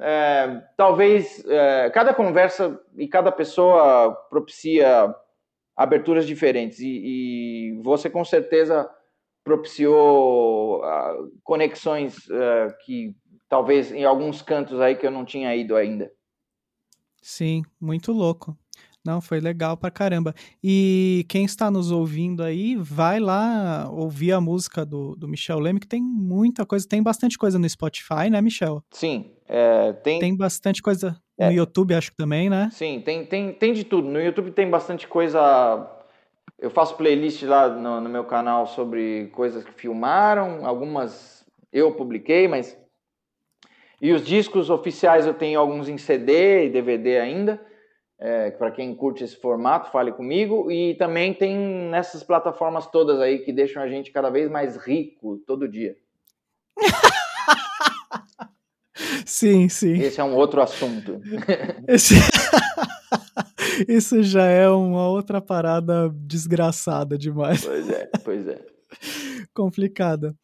[0.00, 5.14] é, talvez é, cada conversa e cada pessoa propicia
[5.76, 8.88] aberturas diferentes e, e você com certeza
[9.44, 13.14] propiciou uh, conexões uh, que
[13.52, 16.10] talvez em alguns cantos aí que eu não tinha ido ainda.
[17.20, 18.56] Sim, muito louco.
[19.04, 20.34] Não, foi legal pra caramba.
[20.64, 25.80] E quem está nos ouvindo aí, vai lá ouvir a música do, do Michel Leme,
[25.80, 28.82] que tem muita coisa, tem bastante coisa no Spotify, né, Michel?
[28.90, 30.18] Sim, é, tem...
[30.18, 31.52] Tem bastante coisa no é.
[31.52, 32.70] YouTube, acho que também, né?
[32.72, 34.08] Sim, tem, tem, tem de tudo.
[34.08, 35.90] No YouTube tem bastante coisa.
[36.58, 42.48] Eu faço playlist lá no, no meu canal sobre coisas que filmaram, algumas eu publiquei,
[42.48, 42.80] mas.
[44.02, 47.64] E os discos oficiais eu tenho alguns em CD e DVD ainda.
[48.18, 50.68] É, para quem curte esse formato, fale comigo.
[50.72, 55.38] E também tem nessas plataformas todas aí que deixam a gente cada vez mais rico
[55.46, 55.96] todo dia.
[59.24, 59.94] Sim, sim.
[59.94, 61.20] Esse é um outro assunto.
[61.88, 62.14] Esse...
[63.88, 67.64] Isso já é uma outra parada desgraçada demais.
[67.64, 68.60] Pois é, pois é.
[69.54, 70.34] Complicada.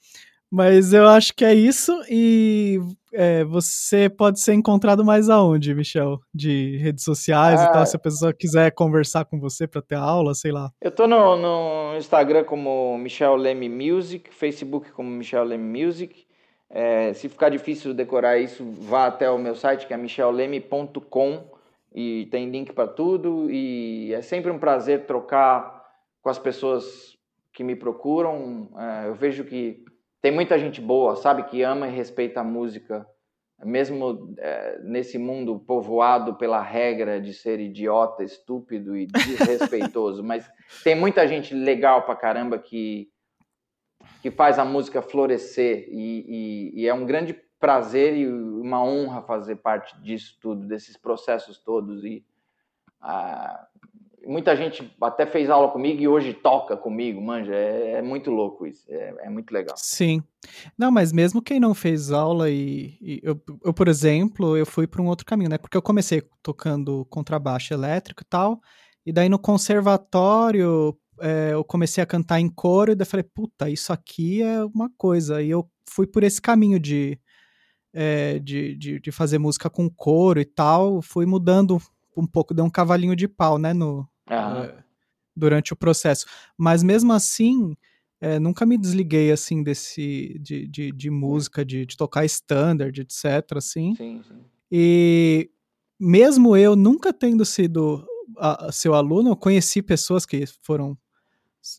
[0.50, 1.92] Mas eu acho que é isso.
[2.10, 2.80] E
[3.12, 6.20] é, você pode ser encontrado mais aonde, Michel?
[6.34, 9.96] De redes sociais ah, e tal, se a pessoa quiser conversar com você para ter
[9.96, 10.70] aula, sei lá.
[10.80, 16.26] Eu tô no, no Instagram como Michel Leme Music, Facebook como Michel Leme Music.
[16.70, 21.50] É, se ficar difícil decorar isso, vá até o meu site que é michelleme.com
[21.94, 23.50] e tem link para tudo.
[23.50, 25.82] E é sempre um prazer trocar
[26.22, 27.16] com as pessoas
[27.52, 28.68] que me procuram.
[28.76, 29.84] É, eu vejo que
[30.20, 33.06] tem muita gente boa, sabe, que ama e respeita a música,
[33.64, 40.22] mesmo é, nesse mundo povoado pela regra de ser idiota, estúpido e desrespeitoso.
[40.24, 40.48] mas
[40.82, 43.10] tem muita gente legal pra caramba que
[44.22, 45.88] que faz a música florescer.
[45.90, 50.96] E, e, e, é um grande prazer e uma honra fazer parte disso tudo, desses
[50.96, 52.04] processos todos.
[52.04, 52.24] E
[53.00, 53.66] ah,
[54.28, 58.66] muita gente até fez aula comigo e hoje toca comigo, manja, é, é muito louco
[58.66, 59.74] isso, é, é, muito legal.
[59.78, 60.22] Sim,
[60.76, 64.86] não, mas mesmo quem não fez aula e, e eu, eu, por exemplo, eu fui
[64.86, 68.60] para um outro caminho, né, porque eu comecei tocando contrabaixo elétrico e tal,
[69.06, 73.70] e daí no conservatório é, eu comecei a cantar em coro e daí falei, puta,
[73.70, 75.42] isso aqui é uma coisa.
[75.42, 77.18] E eu fui por esse caminho de,
[77.92, 81.80] é, de, de, de, fazer música com coro e tal, fui mudando
[82.16, 84.74] um pouco, deu um cavalinho de pau, né, no, é,
[85.34, 86.26] durante o processo.
[86.56, 87.76] Mas mesmo assim,
[88.20, 93.56] é, nunca me desliguei, assim, desse, de, de, de música, de, de tocar standard, etc,
[93.56, 93.94] assim.
[93.94, 94.40] Sim, sim.
[94.70, 95.50] E
[95.98, 98.06] mesmo eu nunca tendo sido
[98.36, 100.96] a, a seu aluno, eu conheci pessoas que foram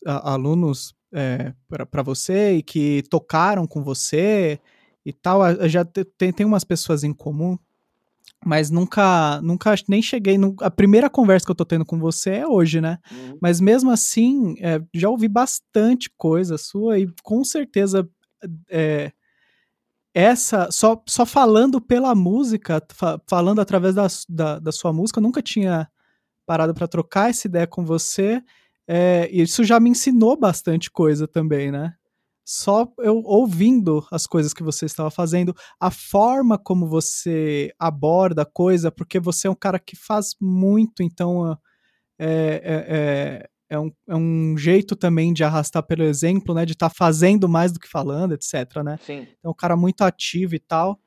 [0.04, 1.54] alunos é,
[1.90, 4.60] para você e que tocaram com você
[5.04, 5.40] e tal.
[5.68, 7.58] Já tem, tem umas pessoas em comum,
[8.44, 10.38] mas nunca, nunca nem cheguei.
[10.38, 12.98] No, a primeira conversa que eu tô tendo com você é hoje, né?
[13.10, 13.38] Uhum.
[13.40, 18.08] Mas mesmo assim, é, já ouvi bastante coisa sua e com certeza
[18.68, 19.12] é,
[20.14, 25.22] essa, só, só falando pela música, fa, falando através da, da, da, sua música, eu
[25.22, 25.88] nunca tinha
[26.46, 28.42] parado para trocar essa ideia com você
[28.92, 31.94] é, isso já me ensinou bastante coisa também, né?
[32.44, 38.46] Só eu ouvindo as coisas que você estava fazendo, a forma como você aborda a
[38.46, 41.56] coisa, porque você é um cara que faz muito, então
[42.18, 46.66] é, é, é um, é um jeito também de arrastar pelo exemplo, né?
[46.66, 48.98] De estar tá fazendo mais do que falando, etc, né?
[49.06, 49.28] Sim.
[49.42, 50.98] É um cara muito ativo e tal.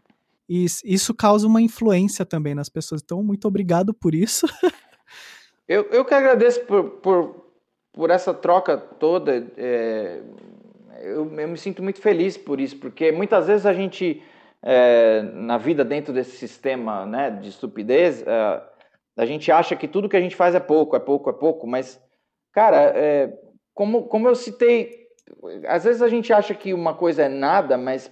[0.48, 3.02] E isso causa uma influência também nas pessoas.
[3.04, 4.46] Então, muito obrigado por isso.
[5.68, 7.46] eu, eu que agradeço por, por,
[7.92, 9.52] por essa troca toda.
[9.58, 10.22] É,
[11.02, 14.22] eu, eu me sinto muito feliz por isso, porque muitas vezes a gente,
[14.62, 18.62] é, na vida dentro desse sistema né, de estupidez, é,
[19.18, 21.68] a gente acha que tudo que a gente faz é pouco, é pouco, é pouco,
[21.68, 22.02] mas,
[22.52, 23.34] cara, é,
[23.74, 25.08] como, como eu citei,
[25.68, 28.12] às vezes a gente acha que uma coisa é nada, mas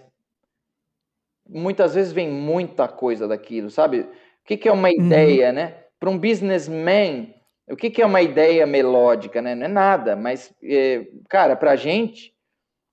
[1.47, 4.01] muitas vezes vem muita coisa daquilo, sabe?
[4.01, 5.05] O que, que é uma uhum.
[5.05, 5.75] ideia, né?
[5.99, 7.33] Para um businessman,
[7.69, 9.53] o que, que é uma ideia melódica, né?
[9.55, 12.30] Não é nada, mas, é, cara, para a gente,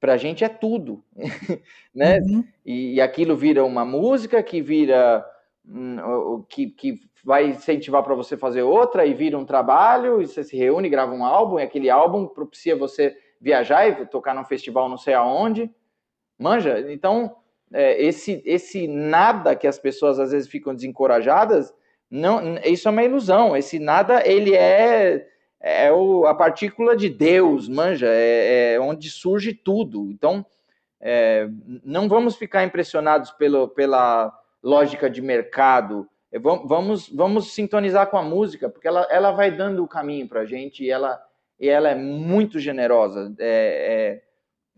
[0.00, 1.02] para a gente é tudo,
[1.94, 2.18] né?
[2.20, 2.44] Uhum.
[2.64, 5.24] E, e, aquilo vira uma música que vira
[5.66, 10.44] hum, que, que vai incentivar para você fazer outra e vira um trabalho e você
[10.44, 14.88] se reúne, grava um álbum e aquele álbum propicia você viajar e tocar num festival
[14.88, 15.70] não sei aonde,
[16.38, 16.80] manja.
[16.92, 17.36] Então
[17.72, 21.74] é, esse, esse nada que as pessoas às vezes ficam desencorajadas,
[22.10, 23.56] não, isso é uma ilusão.
[23.56, 25.26] Esse nada, ele é,
[25.60, 30.10] é o, a partícula de Deus, manja, é, é onde surge tudo.
[30.10, 30.44] Então,
[31.00, 31.48] é,
[31.84, 34.32] não vamos ficar impressionados pelo, pela
[34.62, 36.08] lógica de mercado.
[36.30, 40.40] É, vamos, vamos sintonizar com a música, porque ela, ela vai dando o caminho para
[40.40, 41.20] a gente e ela,
[41.58, 43.34] e ela é muito generosa.
[43.38, 44.28] É, é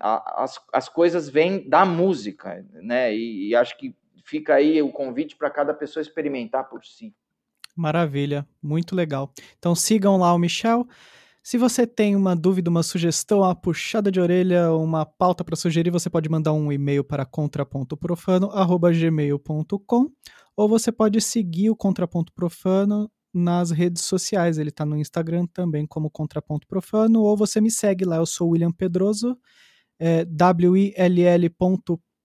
[0.02, 3.14] as, as coisas vêm da música, né?
[3.14, 7.14] E, e acho que fica aí o convite para cada pessoa experimentar por si.
[7.76, 9.32] Maravilha, muito legal.
[9.58, 10.86] Então sigam lá o Michel.
[11.42, 15.90] Se você tem uma dúvida, uma sugestão, uma puxada de orelha, uma pauta para sugerir,
[15.90, 20.10] você pode mandar um e-mail para contrapontoprofano@gmail.com
[20.56, 24.58] ou você pode seguir o Contraponto Profano nas redes sociais.
[24.58, 28.48] Ele está no Instagram também como Contraponto Profano, ou você me segue lá, eu sou
[28.50, 29.38] William Pedroso
[30.00, 30.26] é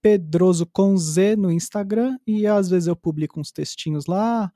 [0.06, 4.52] will.pedroso com Z no Instagram e às vezes eu publico uns textinhos lá.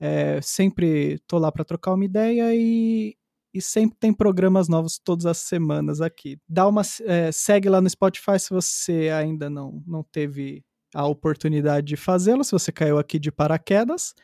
[0.00, 3.14] É, sempre tô lá para trocar uma ideia e,
[3.52, 6.38] e sempre tem programas novos todas as semanas aqui.
[6.48, 11.86] Dá uma é, segue lá no Spotify se você ainda não não teve a oportunidade
[11.86, 14.14] de fazê-lo, se você caiu aqui de paraquedas.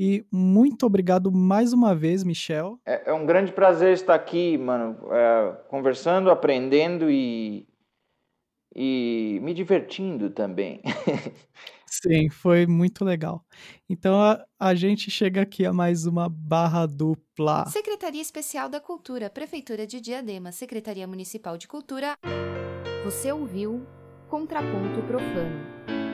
[0.00, 2.78] E muito obrigado mais uma vez, Michel.
[2.86, 7.66] É, é um grande prazer estar aqui, mano, é, conversando, aprendendo e,
[8.74, 10.80] e me divertindo também.
[12.02, 13.44] Sim, foi muito legal.
[13.88, 17.66] Então a, a, gente chega aqui a mais uma barra dupla.
[17.66, 22.16] Secretaria Especial da Cultura, Prefeitura de Diadema, Secretaria Municipal de Cultura.
[23.04, 23.84] Você ouviu
[24.28, 26.07] Contraponto Profano.